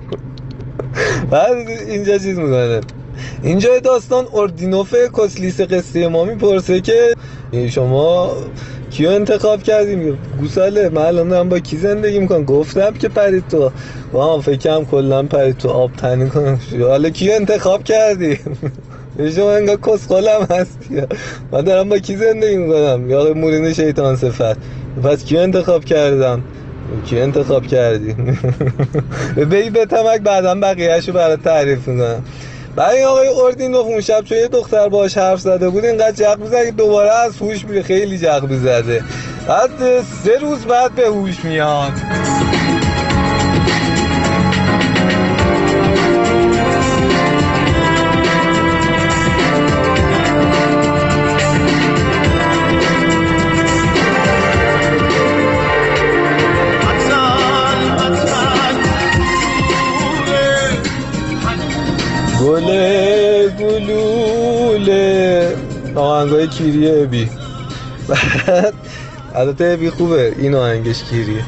بعد 1.30 1.68
اینجا 1.88 2.18
چیز 2.18 2.38
می‌کنه. 2.38 2.80
اینجا 3.42 3.78
داستان 3.78 4.24
اردینوف 4.32 4.94
کسلیس 5.18 5.60
قصه 5.60 6.08
ما 6.08 6.24
می‌پرسه 6.24 6.80
که 6.80 7.14
شما 7.70 8.36
کیو 8.90 9.10
انتخاب 9.10 9.62
کردیم 9.62 10.18
گوساله 10.40 10.88
من 10.88 11.02
الان 11.02 11.28
دارم 11.28 11.48
با 11.48 11.58
کی 11.58 11.76
زندگی 11.76 12.18
می‌کنم؟ 12.18 12.44
گفتم 12.44 12.92
که 12.92 13.08
پرید 13.08 13.48
تو 13.48 13.70
با 14.12 14.40
فکرم 14.40 14.84
کلا 14.84 15.22
پرید 15.22 15.56
تو 15.56 15.68
آب 15.68 15.92
تنی 15.92 16.28
کنم. 16.28 16.60
حالا 16.80 17.10
کیو 17.10 17.32
انتخاب 17.32 17.84
کردی 17.84 18.38
شما 19.36 19.50
انگار 19.52 19.76
کسخالم 19.76 20.46
هستی. 20.50 21.02
من 21.52 21.60
دارم 21.60 21.88
با 21.88 21.98
کی 21.98 22.16
زندگی 22.16 22.56
می‌کنم؟ 22.56 23.10
یا 23.10 23.34
مورین 23.34 23.72
شیطان 23.72 24.16
صفت 24.16 24.56
پس 25.04 25.24
کیو 25.24 25.40
انتخاب 25.40 25.84
کردم؟ 25.84 26.42
کی 27.06 27.20
انتخاب 27.20 27.66
کردی 27.66 28.14
بی 29.50 29.70
به 29.74 29.86
تمک 29.86 30.20
بعدا 30.20 30.54
بقیهشو 30.54 31.12
برات 31.12 31.42
تعریف 31.42 31.88
می‌کنم. 31.88 32.24
بعد 32.76 32.94
این 32.94 33.04
آقای 33.04 33.28
اردین 33.28 33.74
اون 33.74 34.00
شب 34.00 34.24
چون 34.24 34.38
یه 34.38 34.48
دختر 34.48 34.88
باش 34.88 35.18
حرف 35.18 35.40
زده 35.40 35.68
بود 35.68 35.84
اینقدر 35.84 36.12
جق 36.12 36.38
می‌زد 36.38 36.64
که 36.64 36.70
دوباره 36.70 37.12
از 37.12 37.36
هوش 37.36 37.64
میره 37.64 37.82
خیلی 37.82 38.18
جق 38.18 38.44
می‌زده. 38.44 39.04
بعد 39.48 39.70
سه 40.24 40.38
روز 40.38 40.66
بعد 40.66 40.94
به 40.94 41.06
هوش 41.06 41.44
میاد. 41.44 41.92
آهنگای 66.22 66.46
کیریه 66.46 67.06
بی 67.06 67.30
بعد 68.08 68.74
البته 69.34 69.76
بی 69.76 69.90
خوبه 69.90 70.34
این 70.38 70.54
آهنگش 70.54 71.04
کیریه. 71.04 71.42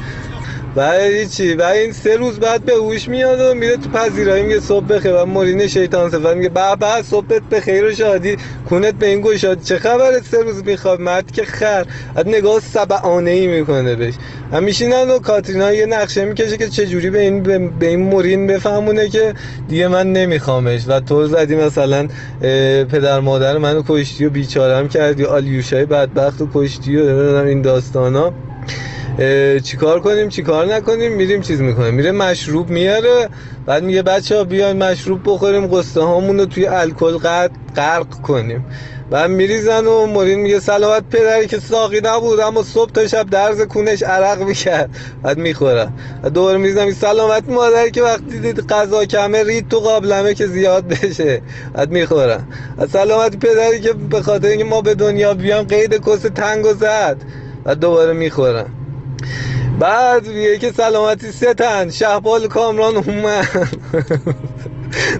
بعد 0.75 1.29
چی؟ 1.29 1.53
و 1.53 1.63
این 1.63 1.93
سه 1.93 2.17
روز 2.17 2.39
بعد 2.39 2.65
به 2.65 2.73
هوش 2.73 3.07
میاد 3.07 3.39
و 3.39 3.53
میره 3.53 3.77
تو 3.77 3.89
پذیرایی 3.89 4.43
میگه 4.43 4.59
صبح 4.59 4.85
بخیر. 4.85 5.13
و 5.13 5.25
مورین 5.25 5.67
شیطان 5.67 6.11
صفت 6.11 6.35
میگه 6.35 6.49
به 6.49 6.75
به 6.79 7.01
صبحت 7.01 7.41
بخیر 7.51 7.85
و 7.85 7.93
شادی. 7.93 8.37
کونت 8.69 8.93
به 8.93 9.07
این 9.07 9.21
گشاد 9.21 9.61
چه 9.61 9.77
خبره 9.79 10.21
سه 10.31 10.41
روز 10.43 10.63
می‌خواد 10.63 10.99
مرد 11.01 11.31
که 11.31 11.45
خر. 11.45 11.85
بعد 12.15 12.27
نگاه 12.27 12.59
سبعانه 12.59 13.31
ای 13.31 13.47
می‌کنه 13.47 13.95
بهش. 13.95 14.13
و 14.51 14.61
میشینن 14.61 15.09
و 15.09 15.19
کاترینا 15.19 15.73
یه 15.73 15.85
نقشه 15.85 16.25
می‌کشه 16.25 16.57
که 16.57 16.67
چجوری 16.69 17.09
به 17.09 17.19
این 17.19 17.43
به, 17.43 17.87
این 17.87 17.99
مورین 17.99 18.47
بفهمونه 18.47 19.09
که 19.09 19.33
دیگه 19.67 19.87
من 19.87 20.13
نمیخوامش. 20.13 20.81
و 20.87 20.99
تو 20.99 21.27
زدی 21.27 21.55
مثلا 21.55 22.07
پدر 22.91 23.19
مادر 23.19 23.57
منو 23.57 23.83
کشتی 23.87 24.25
و 24.25 24.29
بیچارم 24.29 24.87
کردی. 24.87 25.25
آلیوشای 25.25 25.85
بدبخت 25.85 26.41
و 26.41 26.47
کشتی 26.53 26.97
و 26.97 27.35
این 27.35 27.61
داستانا. 27.61 28.33
چیکار 29.63 29.99
کنیم 29.99 30.29
چیکار 30.29 30.65
نکنیم 30.75 31.11
میریم 31.11 31.41
چیز 31.41 31.61
می‌کنیم. 31.61 31.93
میره 31.93 32.11
مشروب 32.11 32.69
میاره 32.69 33.29
بعد 33.65 33.83
میگه 33.83 34.01
بچه 34.01 34.37
ها 34.37 34.43
بیاین 34.43 34.83
مشروب 34.83 35.21
بخوریم 35.25 35.67
قصه 35.67 36.01
هامون 36.01 36.39
رو 36.39 36.45
توی 36.45 36.67
الکل 36.67 37.17
غرق 37.75 38.21
کنیم. 38.23 38.65
بعد 39.09 39.29
میریزن 39.29 39.87
و 39.87 40.05
مورین 40.05 40.39
میگه 40.39 40.59
سلامت 40.59 41.03
پدری 41.09 41.47
که 41.47 41.59
ساقی 41.59 42.01
نبود 42.03 42.39
اما 42.39 42.63
صبح 42.63 42.91
تا 42.91 43.07
شب 43.07 43.29
درز 43.29 43.61
کونش 43.61 44.03
عرق 44.03 44.41
می‌کرد. 44.41 44.89
بعد 45.23 45.37
می‌خورن 45.37 45.93
بعد 46.23 46.33
دوباره 46.33 46.57
میریزن 46.57 46.85
میگه 46.85 46.97
سلامت 46.97 47.49
مادری 47.49 47.91
که 47.91 48.03
وقتی 48.03 48.39
دید 48.39 48.67
غذا 48.67 49.05
کمه 49.05 49.43
رید 49.43 49.69
تو 49.69 49.79
قابلمه 49.79 50.33
که 50.33 50.47
زیاد 50.47 50.87
بشه. 50.87 51.41
بعد 51.73 51.91
می‌خورن 51.91 52.47
بعد 52.77 52.89
سلامت 52.89 53.37
پدری 53.37 53.79
که 53.79 53.93
به 53.93 54.21
خاطر 54.21 54.47
اینکه 54.47 54.65
ما 54.65 54.81
به 54.81 54.95
دنیا 54.95 55.33
بیام 55.33 55.65
قید 55.65 56.05
کس 56.05 56.21
تنگ 56.21 56.65
و 56.65 56.73
زد. 56.73 57.17
بعد 57.63 57.79
دوباره 57.79 58.13
می‌خورن 58.13 58.65
بعد 59.79 60.27
میگه 60.27 60.57
که 60.57 60.71
سلامتی 60.71 61.31
ستن 61.31 61.89
شهبال 61.89 62.47
کامران 62.47 62.95
اومد. 62.95 63.47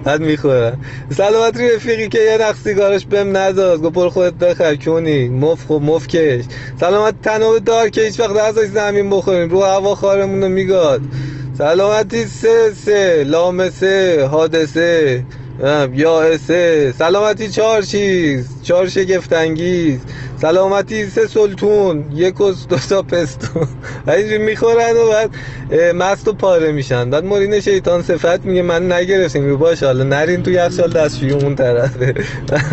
بعد 0.04 0.20
می‌خورن 0.20 0.76
سلامتی 1.16 1.70
رفیقی 1.70 2.08
که 2.08 2.18
یه 2.18 2.38
نخ 2.40 2.56
سیگارش 2.64 3.06
بهم 3.06 3.36
نداد 3.36 3.82
گفت 3.82 3.94
برو 3.94 4.10
خودت 4.10 4.34
بخر 4.34 4.76
کونی 4.76 5.28
مف 5.28 5.66
خب 5.68 5.80
مف 5.84 6.06
کش. 6.06 6.44
سلامت 6.80 7.14
تناب 7.22 7.58
دار 7.58 7.88
که 7.88 8.00
هیچ 8.00 8.20
وقت 8.20 8.36
ازش 8.36 8.66
زمین 8.66 9.10
بخوریم. 9.10 9.50
رو 9.50 9.62
هوا 9.64 9.94
خارمون 9.94 10.42
رو 10.42 10.48
میگاد. 10.48 11.00
سلامتی 11.58 12.26
سه 12.26 12.72
سه 12.84 13.24
لامسه 13.24 14.26
حادثه 14.26 15.24
یا 15.94 16.38
سه. 16.38 16.94
سلامتی 16.98 17.48
چهار 17.48 17.82
چیز. 17.82 18.48
چهار 18.62 18.88
شگفت 18.88 19.32
انگیز 19.32 20.00
سلامتی 20.42 21.06
سه 21.06 21.26
سلطون 21.26 22.04
یک 22.14 22.40
از 22.40 22.68
دو 22.68 22.76
تا 22.76 23.02
پستون. 23.02 23.68
و 24.06 24.10
اینجوری 24.16 24.38
می‌خورن 24.38 24.96
و 24.96 25.10
بعد 25.10 25.30
مست 25.94 26.28
و 26.28 26.32
پاره 26.32 26.72
میشن. 26.72 27.10
بعد 27.10 27.24
مورین 27.24 27.60
شیطان 27.60 28.02
صفت 28.02 28.44
میگه 28.44 28.62
من 28.62 28.92
نگرفتیم. 28.92 29.42
میگه 29.42 29.56
باشه 29.56 29.86
حالا 29.86 30.04
نرین 30.04 30.42
تو 30.42 30.50
یخچال 30.50 30.92
دستشویی 30.92 31.32
اون 31.32 31.54
طرفه. 31.54 32.14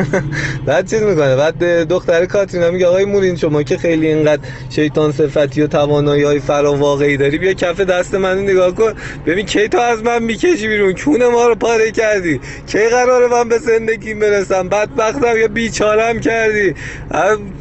بعد 0.66 0.90
چیز 0.90 1.02
می‌کنه؟ 1.02 1.36
بعد 1.36 1.64
دختر 1.88 2.26
کاترینا 2.26 2.72
میگه 2.72 2.88
آقای 2.88 3.06
مورین 3.06 3.36
شما 3.36 3.64
که 3.64 3.78
خیلی 3.78 4.08
اینقدر 4.08 4.42
شیطان 4.70 5.12
صفتی 5.12 5.62
و 5.62 5.68
توانایی 5.68 6.24
های 6.24 6.40
فرا 6.40 6.74
واقعی 6.74 7.18
داری 7.18 7.38
بیا 7.38 7.54
کف 7.54 7.80
دست 7.80 8.16
من 8.16 8.40
نگاه 8.40 8.72
کن. 8.72 8.94
ببین 9.26 9.46
کی 9.46 9.68
تو 9.68 9.78
از 9.78 10.04
من 10.04 10.24
می‌کشی 10.24 10.68
بیرون؟ 10.68 10.94
کون 10.94 11.28
ما 11.28 11.48
رو 11.48 11.56
پاره 11.56 11.92
کردی. 11.92 12.40
کی 12.68 12.90
قراره 12.90 13.28
من 13.28 13.50
به 13.50 13.58
زندگی 13.58 14.14
برسم؟ 14.14 14.70
بدبختم 14.70 15.38
یا 15.38 15.48
بیچارم 15.48 16.20
کردی؟ 16.20 16.76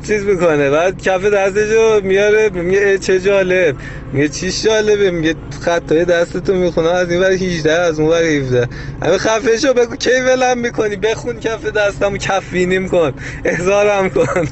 چیز 0.02 0.24
می‌کنه 0.24 0.70
بعد 0.70 1.02
کف 1.02 1.24
دستشو 1.24 2.00
میاره 2.04 2.48
میگه 2.48 2.98
چه 2.98 3.20
جالب. 3.20 3.76
میگه 4.12 4.28
چی 4.28 4.50
جالبه؟ 4.50 5.10
میگه 5.10 5.34
خطای 5.60 6.04
دستتو 6.04 6.54
می‌خونه. 6.54 6.88
از 6.90 7.10
این 7.10 7.20
ور 7.20 7.32
18 7.32 7.72
از 7.72 8.00
اون 8.00 8.08
ور 8.08 8.22
17 8.22 8.68
همه 9.02 9.18
خفه 9.18 9.58
شو 9.58 9.72
بگو 9.74 9.96
کی 9.96 10.10
ولم 10.10 10.58
می‌کنی؟ 10.58 10.96
بخون 10.96 11.40
کف 11.40 11.66
دستمو 11.66 12.16
کفینیم 12.16 12.88
کن. 12.88 13.12
احضارم 13.44 14.10
کن. 14.10 14.48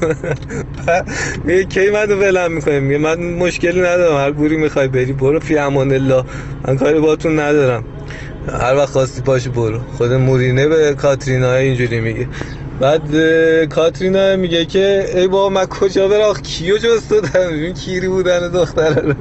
میگه 1.45 1.63
کی 1.63 1.89
منو 1.89 2.15
ولم 2.15 2.51
می‌کنی 2.51 2.79
میگه 2.79 2.97
من 2.97 3.19
مشکلی 3.19 3.81
ندارم. 3.81 4.17
هر 4.17 4.31
گوری 4.31 4.57
می‌خوای 4.57 4.87
بری 4.87 5.13
برو 5.13 5.39
فی 5.39 5.57
امان 5.57 5.91
الله. 5.91 6.23
من 6.67 6.77
کاری 6.77 6.99
باتون 6.99 7.39
ندارم. 7.39 7.83
هر 8.61 8.75
وقت 8.75 8.89
خواستی 8.89 9.21
پاشو 9.21 9.51
برو. 9.51 9.79
خود 9.97 10.13
مورینه 10.13 10.67
به 10.67 10.93
کاترینا 10.93 11.55
اینجوری 11.55 11.99
میگه. 11.99 12.27
بعد 12.81 13.15
کاترینا 13.65 14.35
میگه 14.35 14.65
که 14.65 15.09
ای 15.15 15.27
بابا 15.27 15.49
من 15.49 15.65
کجا 15.65 16.07
برم؟ 16.07 16.33
کیو 16.33 16.77
جز 16.77 17.07
دادم؟ 17.07 17.53
این 17.53 17.73
کیری 17.73 18.07
بودن 18.07 18.51
دختره 18.51 19.01
رو. 19.01 19.13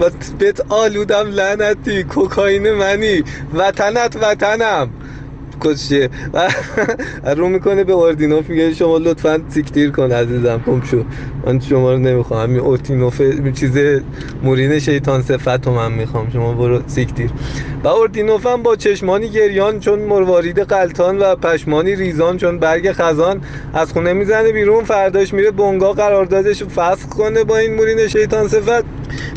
و 0.00 0.10
بهت 0.38 0.60
آلودم 0.68 1.30
لعنتی. 1.30 2.04
کوکائین 2.04 2.72
منی. 2.72 3.24
وطنت 3.54 4.16
وطنم. 4.16 4.90
کشه 5.60 6.08
و 6.32 6.50
رو 7.36 7.48
می‌کنه 7.48 7.84
به 7.84 7.96
اردینوف 7.96 8.48
میگه 8.48 8.74
شما 8.74 8.98
لطفا 8.98 9.40
سیکتیر 9.48 9.90
کن 9.90 10.12
عزیزم 10.12 10.62
گم 10.66 10.82
شو. 10.84 11.04
من 11.46 11.60
شما 11.60 11.92
رو 11.92 11.98
نمی‌خوام. 11.98 12.42
همین 12.50 12.60
اردینوف 12.60 13.22
چیز 13.52 13.78
مورین 14.42 14.78
شیطان 14.78 15.22
صفت 15.22 15.66
رو 15.66 15.72
من 15.72 15.92
می‌خوام. 15.92 16.30
شما 16.30 16.52
برو 16.52 16.80
سیکتیر 16.86 17.30
و 17.84 17.88
اردینوف 17.88 18.46
هم 18.46 18.62
با 18.62 18.76
چشمانی 18.76 19.28
گریان 19.28 19.80
چون 19.80 19.98
مروارید 19.98 20.58
غلتان 20.58 21.18
و 21.18 21.34
پشمانی 21.34 21.96
ریزان 21.96 22.36
چون 22.36 22.58
برگ 22.58 22.92
خزان 22.92 23.40
از 23.74 23.92
خونه 23.92 24.12
می‌زنه 24.12 24.52
بیرون 24.52 24.84
فرداش 24.84 25.34
میره 25.34 25.50
بنگاه 25.50 25.94
قراردادش 25.94 26.62
فسخ 26.62 27.08
کنه 27.08 27.44
با 27.44 27.56
این 27.56 27.74
مورین 27.74 28.08
شیطان 28.08 28.48
صفت. 28.48 28.84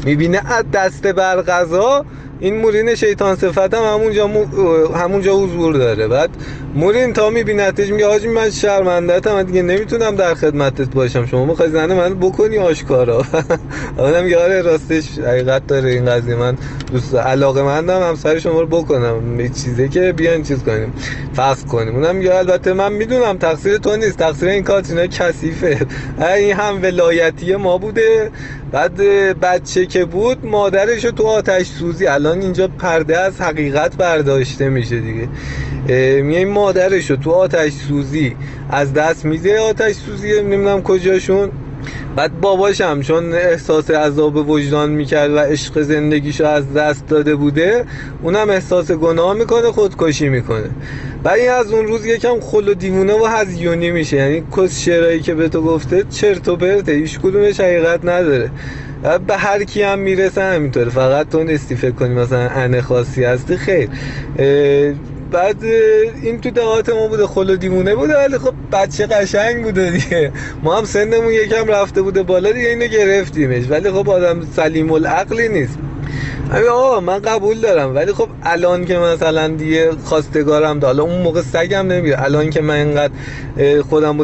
می‌بینه 0.05 0.41
از 0.45 0.71
دست 0.73 1.07
بر 1.07 1.56
قضا 1.56 2.05
این 2.41 2.57
مورین 2.57 2.95
شیطان 2.95 3.35
صفت 3.35 3.73
هم 3.73 3.83
همونجا, 3.93 4.27
مو... 4.27 4.45
همونجا 4.93 5.35
حضور 5.35 5.73
داره. 5.73 6.07
بعد 6.07 6.29
مورین 6.75 7.13
تا 7.13 7.29
میبینتش 7.29 7.89
میگه 7.89 8.07
حاجی 8.07 8.27
من 8.27 8.49
شرمندتم 8.49 9.33
من 9.33 9.43
دیگه 9.43 9.61
نمی‌تونم 9.61 10.15
در 10.15 10.33
خدمتت 10.33 10.89
باشم. 10.95 11.25
شما 11.25 11.45
می‌خوای 11.45 11.69
زنه 11.69 11.93
من 11.93 12.13
بکنی 12.19 12.57
آشکارا؟ 12.57 13.25
آدم 13.97 14.23
میگه 14.23 14.37
آره 14.43 14.61
راستش 14.61 15.19
حقیقت 15.19 15.67
داره 15.67 15.89
این 15.89 16.05
قضیه. 16.05 16.35
من 16.35 16.57
دوست 16.91 17.15
علاقه 17.15 17.63
مندم 17.63 18.01
همسر 18.01 18.39
شما 18.39 18.61
رو 18.61 18.67
بکنم. 18.67 19.39
یه 19.39 19.49
چیزی 19.49 19.89
که 19.89 20.13
بیان 20.17 20.43
چیز 20.43 20.63
کنیم 20.63 20.93
فسخ 21.35 21.65
کنیم. 21.65 21.95
اونم 21.95 22.15
میگه 22.15 22.35
البته 22.35 22.73
من 22.73 22.93
می‌دونم 22.93 23.37
تقصیر 23.37 23.77
تو 23.77 23.95
نیست. 23.95 24.17
تقصیر 24.17 24.49
این 24.49 24.63
کاترینا 24.63 25.07
کثیفه. 25.07 25.85
این 26.37 26.53
هم 26.53 26.81
ولایتی 26.81 27.55
ما 27.55 27.77
بوده. 27.77 28.31
بعد 28.71 29.01
بچه 29.39 29.85
که 29.85 30.05
بود 30.05 30.45
مادرش 30.45 31.01
تو 31.01 31.27
آتش 31.27 31.65
سوزی. 31.65 32.07
الان 32.07 32.41
اینجا 32.41 32.67
پرده 32.67 33.17
از 33.17 33.41
حقیقت 33.41 33.97
برداشته 33.97 34.69
میشه 34.69 34.99
دیگه. 34.99 35.27
میگه 36.21 36.45
مادرش 36.45 37.07
تو 37.07 37.31
آتش 37.31 37.71
سوزی. 37.71 38.35
از 38.69 38.93
دست 38.93 39.25
میده 39.25 39.59
آتش 39.59 39.95
سوزی 39.95 40.41
نمی‌دونم 40.41 40.81
کجاشون. 40.81 41.51
بعد 42.15 42.41
باباشم 42.41 43.01
چون 43.01 43.33
احساس 43.33 43.91
عذاب 43.91 44.49
وجدان 44.49 44.89
می‌کرد 44.89 45.31
و 45.31 45.37
عشق 45.39 45.81
زندگیشو 45.81 46.45
از 46.45 46.73
دست 46.73 47.07
داده 47.07 47.35
بوده 47.35 47.85
اونم 48.23 48.49
احساس 48.49 48.91
گناه 48.91 49.33
می‌کنه 49.33 49.71
خودکشی 49.71 50.29
می‌کنه. 50.29 50.69
و 51.23 51.29
این 51.29 51.49
از 51.51 51.71
اون 51.71 51.87
روز 51.87 52.05
یکم 52.05 52.39
خل 52.39 52.67
و 52.67 52.73
دیوونه 52.73 53.13
و 53.13 53.25
هزیونی 53.25 53.91
میشه. 53.91 54.17
یعنی 54.17 54.43
کس 54.57 54.81
شعرهایی 54.81 55.19
که 55.19 55.33
به 55.33 55.49
تو 55.49 55.61
گفته 55.61 56.05
چرت 56.09 56.47
و 56.47 56.55
پرته. 56.55 56.91
هیچ 56.91 57.19
کدومش 57.19 57.59
حقیقت 57.59 58.05
نداره. 58.05 58.51
به 59.27 59.37
هر 59.37 59.63
کی 59.63 59.81
هم 59.81 59.99
می‌رسه 59.99 60.41
همینطوره. 60.41 60.89
فقط 60.89 61.29
تو 61.29 61.43
نیستی 61.43 61.75
فکر 61.75 61.91
کنی 61.91 62.13
مثلا 62.13 62.49
انه 62.49 62.81
خاصی 62.81 63.23
هستی 63.23 63.57
خیر. 63.57 63.89
بعد 65.31 65.63
این 66.23 66.41
تو 66.41 66.51
دهات 66.51 66.89
ما 66.89 67.07
بوده 67.07 67.27
خل 67.27 67.49
و 67.49 67.55
دیمونه 67.55 67.95
بوده 67.95 68.17
ولی 68.17 68.37
خب 68.37 68.53
بچه 68.71 69.07
قشنگ 69.07 69.63
بوده 69.63 69.91
دیگه. 69.91 70.31
ما 70.63 70.77
هم 70.77 70.85
سنمون 70.85 71.33
یکم 71.33 71.67
رفته 71.67 72.01
بوده 72.01 72.23
بالا 72.23 72.51
دیگه 72.51 72.69
اینو 72.69 72.85
گرفتیمش. 72.85 73.63
ولی 73.69 73.91
خب 73.91 74.09
آدم 74.09 74.41
سلیم 74.55 74.91
العقلی 74.91 75.49
نیست. 75.49 75.77
آقا 76.51 76.99
من 76.99 77.19
قبول 77.19 77.59
دارم 77.59 77.95
ولی 77.95 78.13
خب 78.13 78.27
الان 78.43 78.85
که 78.85 78.97
مثلا 78.97 79.47
دیگه 79.47 79.91
خواستگارم 80.03 80.79
دا 80.79 80.87
حالا 80.87 81.03
اون 81.03 81.21
موقع 81.21 81.41
سگم 81.41 81.87
نمیره. 81.87 82.23
الان 82.23 82.49
که 82.49 82.61
من 82.61 82.75
اینقدر 82.75 83.13
خودم 83.89 84.17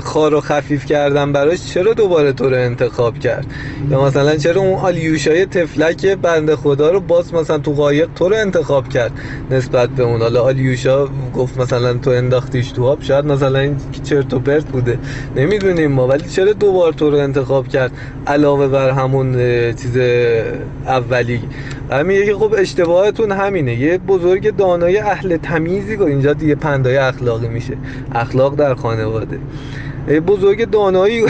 خار 0.00 0.34
و 0.34 0.40
خفیف 0.40 0.86
کردم 0.86 1.32
براش 1.32 1.72
چرا 1.74 1.92
دوباره 1.92 2.32
تو 2.32 2.50
رو 2.50 2.56
انتخاب 2.56 3.18
کرد؟ 3.18 3.46
یا 3.90 4.04
مثلا 4.04 4.36
چرا 4.36 4.60
اون 4.60 4.78
آلیوشای 4.78 5.46
تفلک 5.46 6.06
بنده 6.06 6.56
خدا 6.56 6.90
رو 6.90 7.00
باز 7.00 7.34
مثلا 7.34 7.58
تو 7.58 7.72
قایق 7.72 8.08
تو 8.16 8.28
رو 8.28 8.36
انتخاب 8.36 8.88
کرد 8.88 9.12
نسبت 9.50 9.88
به 9.88 10.02
اون؟ 10.02 10.22
حالا 10.22 10.42
آلیوشا 10.42 11.08
گفت 11.34 11.58
مثلا 11.60 11.94
تو 11.94 12.10
انداختیش 12.10 12.72
تو 12.72 12.84
آب 12.86 13.02
شاید 13.02 13.24
مثلا 13.24 13.58
این 13.58 13.76
چرت 14.04 14.34
و 14.34 14.38
پرت 14.38 14.64
بوده. 14.64 14.98
نمی‌دونیم 15.36 15.92
ما 15.92 16.06
ولی 16.06 16.28
چرا 16.28 16.52
دوبار 16.52 16.92
تو 16.92 17.10
رو 17.10 17.18
انتخاب 17.18 17.68
کرد؟ 17.68 17.92
علاوه 18.26 18.68
بر 18.68 18.90
همون 18.90 19.34
چیز 19.74 19.96
اولی. 20.86 21.40
همین 21.90 22.16
یکی 22.16 22.34
خب 22.34 22.54
اشتباهتون 22.58 23.32
همینه. 23.32 23.74
یه 23.74 23.98
بزرگ 23.98 24.56
دانای 24.56 24.98
اهل 24.98 25.36
تمیزی 25.36 25.96
گفت. 25.96 26.08
اینجا 26.08 26.32
دیگه 26.32 26.54
پندای 26.54 26.96
اخلاقی 26.96 27.48
میشه. 27.48 27.76
اخلاق 28.14 28.54
در 28.54 28.74
خانواده. 28.74 29.38
یه 30.08 30.20
بزرگ 30.20 30.70
دانایی 30.70 31.24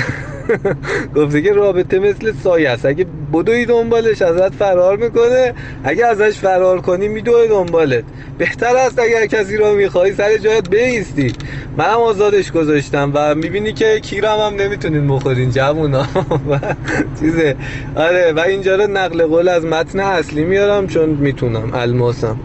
گفته 1.16 1.42
که 1.42 1.52
رابطه 1.52 1.98
مثل 1.98 2.32
سایه 2.44 2.70
است. 2.70 2.86
اگه 2.86 3.06
بدوی 3.32 3.66
دنبالش 3.66 4.22
ازت 4.22 4.54
فرار 4.54 4.96
می‌کنه. 4.96 5.52
اگه 5.84 6.06
ازش 6.06 6.38
فرار 6.38 6.80
کنی 6.80 7.08
میدوه 7.08 7.46
دنبالت. 7.48 8.04
بهتر 8.38 8.76
است 8.76 8.98
اگر 8.98 9.26
کسی 9.26 9.56
رو 9.56 9.74
می‌خوای 9.74 10.12
سر 10.14 10.36
جایت 10.36 10.68
بیستی 10.68 11.32
من 11.76 11.84
هم 11.84 12.00
آزادش 12.00 12.52
گذاشتم 12.52 13.10
و 13.14 13.34
می‌بینی 13.34 13.72
که 13.72 14.00
کیرم 14.00 14.38
هم 14.40 14.54
نمی‌تونین 14.60 15.08
بخورین 15.08 15.50
جوونا. 15.50 16.02
و 16.50 16.58
چیزه. 17.20 17.56
آره 17.96 18.32
و 18.32 18.40
اینجا 18.40 18.76
رو 18.76 18.86
نقل 18.86 19.26
قول 19.26 19.48
از 19.48 19.64
متن 19.64 20.00
اصلی 20.00 20.44
میارم 20.44 20.86
چون 20.86 21.08
می‌تونم. 21.08 21.70
الماسم. 21.74 22.36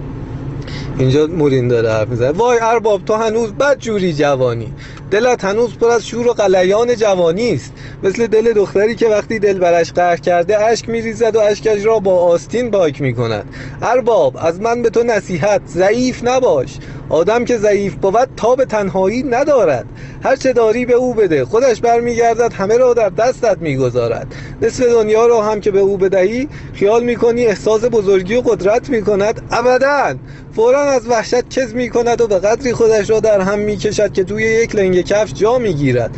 اینجا 1.00 1.28
مورین 1.28 1.68
داره 1.68 1.92
حرف 1.92 2.08
می‌زنه. 2.08 2.32
وای 2.32 2.60
ارباب 2.62 3.06
تو 3.06 3.14
هنوز 3.14 3.54
بد 3.54 3.78
جوری 3.80 4.14
جوانی. 4.14 4.74
دلت 5.12 5.44
هنوز 5.44 5.78
پر 5.78 5.90
از 5.90 6.06
شور 6.06 6.28
و 6.28 6.34
قلیان 6.34 6.96
جوانی 6.96 7.54
است. 7.54 7.74
مثل 8.04 8.28
دل 8.28 8.54
دختری 8.54 8.96
که 8.96 9.08
وقتی 9.08 9.40
دل 9.40 9.60
برش 9.60 9.92
قهر 9.94 10.18
کرده 10.18 10.66
اشک 10.66 10.90
میریزد 10.90 11.36
و 11.36 11.40
اشکش 11.40 11.86
را 11.86 12.00
با 12.00 12.20
آستین 12.20 12.72
پاک 12.72 13.02
می‌کند. 13.02 13.56
ارباب 13.82 14.38
از 14.42 14.62
من 14.62 14.82
به 14.82 14.90
تو 14.90 15.04
نصیحت 15.04 15.62
ضعیف 15.68 16.20
نباش. 16.24 16.78
آدم 17.10 17.46
که 17.46 17.58
ضعیف 17.58 17.96
بود 17.96 18.58
به 18.58 18.66
تنهایی 18.66 19.24
ندارد. 19.24 19.86
هر 20.24 20.36
چه 20.36 20.54
داری 20.54 20.86
به 20.86 20.94
او 20.94 21.14
بده. 21.14 21.46
خودش 21.46 21.82
برمیگردد 21.82 22.54
همه 22.54 22.78
را 22.78 22.94
در 22.94 23.10
دستت 23.10 23.58
می‌گذارد. 23.62 24.36
نصف 24.62 24.84
دنیا 24.84 25.26
را 25.28 25.42
هم 25.42 25.62
که 25.62 25.72
به 25.72 25.80
او 25.80 25.98
بدهی 25.98 26.48
خیال 26.74 27.04
می‌کنی 27.04 27.46
احساس 27.46 27.82
بزرگی 27.92 28.36
و 28.36 28.42
قدرت 28.42 28.90
می‌کند. 28.90 29.42
ابدا. 29.52 30.16
فورا 30.56 30.89
از 30.90 31.08
وحشت 31.08 31.50
کز 31.50 31.74
می‌کند 31.74 32.22
و 32.22 32.28
به 32.28 32.40
قدری 32.40 32.74
خودش 32.74 33.10
را 33.10 33.20
در 33.20 33.42
هم 33.42 33.60
می‌کشد 33.60 34.14
که 34.14 34.24
توی 34.24 34.44
یک 34.44 34.76
لنگ 34.76 35.02
کفش 35.02 35.34
جا 35.34 35.58
می‌گیرد. 35.58 36.12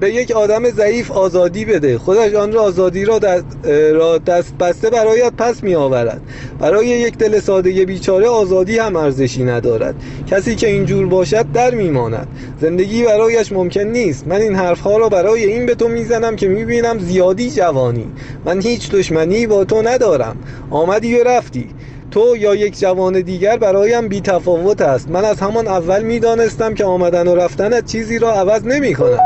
به 0.00 0.14
یک 0.14 0.30
آدم 0.30 0.70
ضعیف 0.70 1.10
آزادی 1.10 1.64
بده. 1.64 1.98
خودش 1.98 2.34
آن 2.34 2.52
را 2.52 2.62
آزادی 2.62 3.04
را 3.04 3.18
دست, 3.18 3.44
را 3.92 4.18
دست 4.18 4.54
بسته 4.54 4.90
برایت 4.90 5.32
پس 5.38 5.62
می 5.62 5.74
آورد 5.74 6.20
برای 6.58 6.86
یک 6.86 7.18
دل 7.18 7.40
ساده 7.40 7.84
بیچاره 7.84 8.28
آزادی 8.28 8.78
هم 8.78 8.96
ارزشی 8.96 9.44
ندارد. 9.44 9.94
کسی 10.30 10.56
که 10.56 10.68
اینجور 10.68 11.06
باشد 11.06 11.52
در 11.52 11.74
میماند. 11.74 12.28
زندگی 12.60 13.04
برایش 13.04 13.52
ممکن 13.52 13.80
نیست. 13.80 14.26
من 14.26 14.40
این 14.40 14.54
حرفها 14.54 14.96
را 14.96 15.08
برای 15.08 15.44
این 15.44 15.66
به 15.66 15.74
تو 15.74 15.88
می‌زنم 15.88 16.36
که 16.36 16.48
می‌بینم 16.48 16.98
زیادی 16.98 17.50
جوانی. 17.50 18.06
من 18.44 18.60
هیچ 18.60 18.90
دشمنی 18.90 19.46
با 19.46 19.64
تو 19.64 19.82
ندارم. 19.82 20.36
آمدی 20.70 21.14
و 21.14 21.24
رفتی. 21.24 21.68
تو 22.10 22.36
یا 22.36 22.54
یک 22.54 22.78
جوان 22.78 23.20
دیگر 23.20 23.56
برایم 23.56 24.08
بی 24.08 24.20
تفاوت 24.20 24.82
است. 24.82 25.10
من 25.10 25.24
از 25.24 25.40
همان 25.40 25.68
اول 25.68 26.02
می‌دانستم 26.02 26.74
که 26.74 26.84
آمدن 26.84 27.28
و 27.28 27.34
رفتنت 27.34 27.86
چیزی 27.86 28.18
را 28.18 28.32
عوض 28.32 28.64
نمی 28.64 28.94
کند 28.94 29.20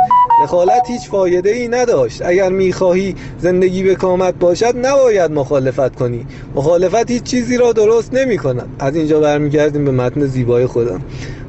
دخالت 0.45 0.83
هیچ 0.89 1.09
فایده 1.09 1.51
ای 1.51 1.69
نداشت. 1.69 2.23
اگر 2.25 2.49
می‌خواهی 2.49 3.15
زندگی 3.39 3.83
به 3.83 3.95
کامت 3.95 4.35
باشد 4.35 4.87
نباید 4.87 5.31
مخالفت 5.31 5.97
کنی. 5.97 6.27
مخالفت 6.55 7.11
هیچ 7.11 7.23
چیزی 7.23 7.57
را 7.57 7.73
درست 7.73 8.15
نمی 8.15 8.39
کند 8.39 8.69
از 8.79 8.97
اینجا 8.97 9.21
برمیگردیم 9.21 9.85
به 9.85 9.91
متن 9.91 10.27
زیبای 10.27 10.67
خودم. 10.67 11.01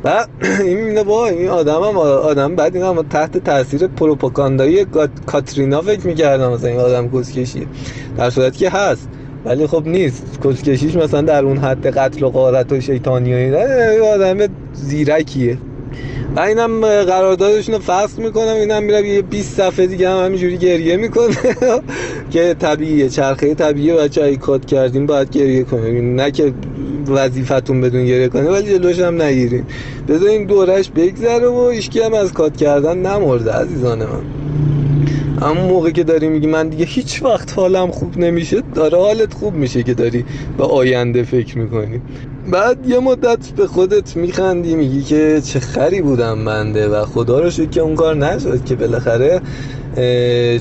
و 0.03 0.25
این 0.63 0.77
می‌بینه 0.77 1.03
با 1.03 1.27
این 1.27 1.49
آدم 1.49 1.83
هم 1.83 1.97
آدم 1.97 2.55
بعد 2.55 2.75
این 2.75 2.85
هم 2.85 3.01
تحت 3.01 3.37
تاثیر 3.37 3.87
پروپاگاندایی 3.87 4.85
کاترینا 5.25 5.81
فکر 5.81 6.07
می‌کردم 6.07 6.51
مثلا 6.51 6.69
این 6.69 6.79
آدم 6.79 7.09
کسکشیه 7.09 7.67
در 8.17 8.29
صورتی 8.29 8.57
که 8.59 8.69
هست. 8.69 9.09
ولی 9.45 9.67
خب 9.67 9.88
نیست. 9.88 10.39
کسکشیش 10.43 10.95
مثلا 10.95 11.21
در 11.21 11.45
اون 11.45 11.58
حد 11.58 11.88
قتل 11.88 12.23
و 12.23 12.29
غارت 12.29 12.71
و 12.71 12.82
شیطانی 12.82 13.51
و 13.51 14.03
آدم 14.03 14.47
زیرکیه. 14.73 15.58
و 16.36 16.39
اینم 16.39 16.82
قراردادشون 16.82 17.75
رو 17.75 17.82
فصل 17.82 18.21
می‌کنم 18.21 18.56
اینم 18.56 18.84
میرم 18.84 19.06
یه 19.06 19.21
20 19.21 19.58
صفحه 19.58 19.88
دیگه 19.88 20.10
هم 20.10 20.25
همینجوری 20.25 20.58
گریه 20.58 20.97
می‌کنه. 20.97 21.36
که 22.32 22.56
طبیعیه 22.60 23.10
چرخه 23.10 23.53
طبیعیه 23.53 23.95
بچه 23.95 24.23
ای 24.23 24.38
کات 24.38 24.65
کردیم 24.65 25.06
باید 25.06 25.29
گریه 25.29 25.63
کنیم. 25.63 26.15
نه 26.15 26.32
که 26.32 26.53
وظیفتون 27.08 27.82
بدون 27.82 28.06
گریه 28.06 28.29
کنه 28.29 28.49
ولی 28.49 28.77
جلوش 28.77 28.99
هم 28.99 29.21
نگیریم. 29.21 29.67
بذارین 30.08 30.45
دورش 30.45 30.89
بگذره 30.89 31.47
و 31.47 31.58
ایشکی 31.58 31.99
هم 31.99 32.13
از 32.13 32.34
کات 32.34 32.58
کردن 32.58 32.97
نمرده 32.97 33.51
عزیزان 33.51 33.99
من. 33.99 34.42
اما 35.41 35.67
موقع 35.67 35.91
که 35.91 36.03
داری 36.03 36.27
میگی 36.29 36.47
من 36.47 36.69
دیگه 36.69 36.85
هیچ 36.85 37.23
وقت 37.23 37.53
حالم 37.57 37.91
خوب 37.91 38.17
نمیشه 38.17 38.61
داره 38.75 38.97
حالت 38.97 39.33
خوب 39.33 39.53
میشه 39.53 39.83
که 39.83 39.93
داری 39.93 40.25
به 40.57 40.63
آینده 40.63 41.23
فکر 41.23 41.57
می‌کنی. 41.57 42.01
بعد 42.51 42.77
یه 42.87 42.99
مدت 42.99 43.49
به 43.49 43.67
خودت 43.67 44.15
میخندی 44.15 44.75
میگی 44.75 45.03
که 45.03 45.41
چه 45.45 45.59
خری 45.59 46.01
بودم 46.01 46.45
بنده 46.45 46.87
و 46.87 47.05
خدا 47.05 47.39
رو 47.39 47.49
شکر 47.49 47.69
که 47.69 47.81
اون 47.81 47.95
کار 47.95 48.15
نشد 48.15 48.65
که 48.65 48.75
بالاخره 48.75 49.41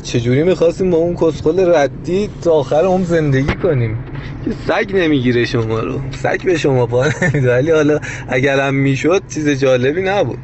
چجوری 0.02 0.42
می‌خواستیم 0.42 0.90
با 0.90 0.98
اون 0.98 1.16
کسخل 1.16 1.74
ردی 1.74 2.28
تا 2.42 2.52
آخر 2.52 2.84
هم 2.84 3.04
زندگی 3.04 3.54
کنیم؟ 3.54 3.98
که 4.44 4.50
سگ 4.68 4.96
نمی‌گیره 4.96 5.44
شما 5.44 5.80
رو. 5.80 5.98
سگ 6.22 6.42
به 6.44 6.58
شما 6.58 6.86
پا 6.86 7.04
نمیده. 7.22 7.50
ولی 7.50 7.70
حالا 7.70 8.00
اگرم 8.28 8.74
می‌شد 8.74 9.22
چیز 9.34 9.48
جالبی 9.48 10.02
نبود. 10.02 10.38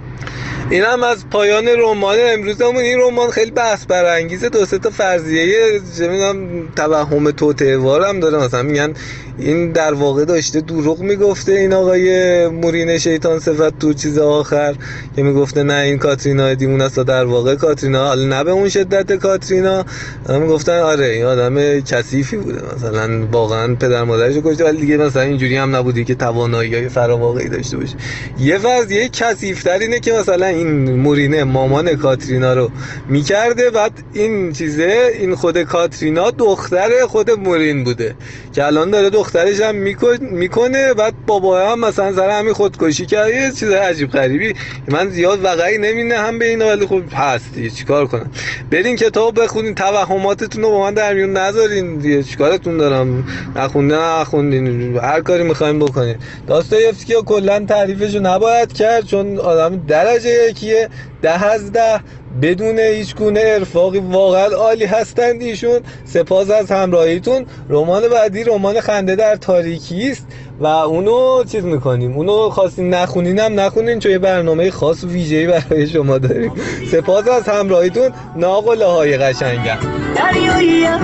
این 0.71 0.83
هم 0.83 1.03
از 1.03 1.31
پایان 1.31 1.69
رمان 1.69 2.19
امروزمون. 2.21 2.77
این 2.77 3.01
رمان 3.01 3.31
خیلی 3.31 3.51
بحث 3.51 3.87
برانگیزه. 3.87 4.49
دو 4.49 4.67
سه 4.67 4.79
تا 4.79 4.91
فرضیه 4.91 5.81
چه 5.99 6.09
می‌دونم 6.09 6.69
توهم 6.77 7.31
توطئه‌وار 7.31 8.05
هم 8.05 8.21
داره. 8.21 8.39
مثلا 8.39 8.63
میگن 8.63 8.95
این 9.39 9.73
در 9.73 9.95
واقع 9.95 10.25
داشته 10.25 10.61
دروغ 10.61 11.01
می‌گفته 11.01 11.53
این 11.53 11.73
آقای 11.73 12.47
مورین 12.49 12.99
شیطان 12.99 13.39
صفت 13.39 13.79
تو 13.79 13.93
چیز 13.93 14.19
آخر 14.19 14.75
که 15.17 15.23
می‌گفته 15.23 15.63
نه 15.63 15.75
این 15.75 15.99
کاترینا 15.99 16.55
دیمون 16.55 16.81
است 16.81 17.01
در 17.01 17.25
واقع 17.25 17.55
کاترینا 17.55 18.07
حالا 18.07 18.25
نه 18.25 18.45
به 18.45 18.51
اون 18.51 18.69
شدت 18.69 19.13
کاترینا. 19.13 19.85
هم 20.29 20.47
گفتن 20.47 20.81
آره 20.81 21.07
این 21.07 21.25
آدم 21.25 21.81
کثیفی 21.81 22.37
بوده 22.37 22.63
مثلا 22.77 23.27
واقعا 23.33 23.75
پدر 23.75 24.05
مادرش 24.05 24.35
رو 24.35 24.43
کشته. 24.45 24.65
ولی 24.65 24.81
دیگه 24.81 24.97
مثلا 24.97 25.23
اینجوری 25.23 25.57
هم 25.57 25.77
نبودی 25.77 26.05
که 26.05 26.15
توانایی 26.15 26.75
های 26.75 26.89
فراواقعی 26.89 27.49
داشته 27.49 27.77
باشه 27.77 27.95
یه 28.41 28.59
فرضیه 28.59 29.09
کثیفتر 29.09 29.79
اینه 29.79 30.01
که 30.01 30.13
مثلا 30.13 30.47
این 30.47 30.97
مورینه 30.97 31.45
مامان 31.45 31.97
کاترینا 31.97 32.55
رو 32.55 32.71
می‌کرده 33.09 33.71
بعد 33.71 33.93
این 34.13 34.53
چیزه 34.53 35.13
این 35.19 35.35
خود 35.35 35.63
کاترینا 35.63 36.31
دختر 36.31 36.91
خود 37.09 37.31
مورین 37.31 37.85
بوده 37.85 38.15
که 38.53 38.67
الان 38.67 38.91
داره 38.91 39.11
دخترش 39.29 39.61
هم 39.61 39.75
میکن- 39.75 40.19
می‌کنه 40.21 40.95
بعد 40.95 41.15
بابا 41.27 41.71
هم 41.73 41.81
مثلا 41.81 42.13
سر 42.13 42.31
همین 42.31 42.53
خودکشی 42.53 43.07
کرده 43.07 43.35
یه 43.37 43.53
چیز 43.53 43.71
عجیب 43.71 44.11
غریبی. 44.11 44.55
من 44.89 45.09
زیاد 45.09 45.45
وقعی 45.45 45.79
نمینه 45.79 46.19
هم 46.19 46.39
به 46.39 46.45
اینا 46.49 46.67
ولی 46.67 46.87
خب 46.87 47.03
هستی 47.15 47.71
چیکار 47.71 48.07
کنم؟ 48.07 48.31
برین 48.71 48.97
کتاب 48.97 49.43
بخونین 49.43 49.75
توهماتتون 49.75 50.63
رو 50.63 50.71
با 50.71 50.81
من 50.81 50.95
در 50.95 51.15
میون 51.15 51.33
نذارین 51.37 51.99
دیگه 51.99 52.23
چیکارتون 52.23 52.77
دارم؟ 52.77 53.25
نخوندین 53.57 53.99
نخوندین 53.99 54.97
هر 54.97 55.21
کاری 55.21 55.43
می‌خوایم 55.43 55.79
بکنین. 55.79 56.17
داستایفسکی 56.47 57.15
کلا 57.27 57.65
تعریفش 57.69 58.15
رو 58.15 58.21
نباید 58.21 58.73
کرد 58.73 59.05
چون 59.05 59.39
آدم 59.39 59.77
درجه 59.87 60.31
یکیه. 60.51 60.89
ده 61.23 61.45
از 61.45 61.73
ده. 61.73 62.01
بدون 62.43 62.79
هیچ 62.79 63.17
گونه 63.17 63.41
ارفاقی 63.45 63.99
واقعا 63.99 64.47
عالی 64.47 64.85
هستند 64.85 65.43
ایشون. 65.43 65.81
سپاس 66.05 66.51
از 66.51 66.71
همراهیتون. 66.71 67.47
رمان 67.69 68.09
بعدی 68.09 68.45
رمان 68.45 68.81
خنده 68.81 69.17
در 69.17 69.37
تاریکی 69.37 70.11
است. 70.11 70.27
و 70.61 70.67
اونو 70.67 71.45
چیز 71.45 71.65
می‌کنیم. 71.65 72.17
اونو 72.17 72.51
خواستین 72.51 72.95
نخونین 72.95 73.39
هم 73.39 73.61
نخونین 73.61 73.99
چون 73.99 74.13
یه 74.13 74.19
برنامه 74.19 74.71
خاص 74.71 75.05
و 75.05 75.09
ویژه‌ای 75.09 75.47
برای 75.47 75.87
شما 75.87 76.19
داریم. 76.19 76.53
سپاس 76.93 77.29
از 77.29 77.49
همراهیتون. 77.49 78.13
ناقله 78.37 78.87
های 78.87 79.17
قشنگم. 79.17 79.79
دریایی 80.17 80.85
از 80.85 81.01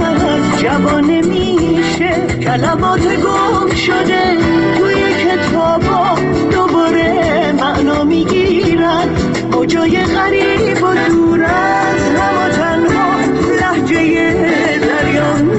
جوان 0.62 1.04
میشه. 1.04 2.10
کلمات 2.42 3.00
گم 3.00 3.74
شده. 3.74 4.22
توی 4.78 5.03
کتابا 5.34 6.18
دوباره 6.52 7.52
معنا 7.52 8.04
می‌گیرن 8.04 9.08
با 9.52 9.66
جای 9.66 10.04
غریب 10.04 10.82
و 10.82 10.94
دور 11.08 11.44
از 11.44 12.02
هم 12.18 12.36
و 12.38 12.48
تنها 12.48 13.20
لحجه 13.60 14.32
دریان 14.78 15.50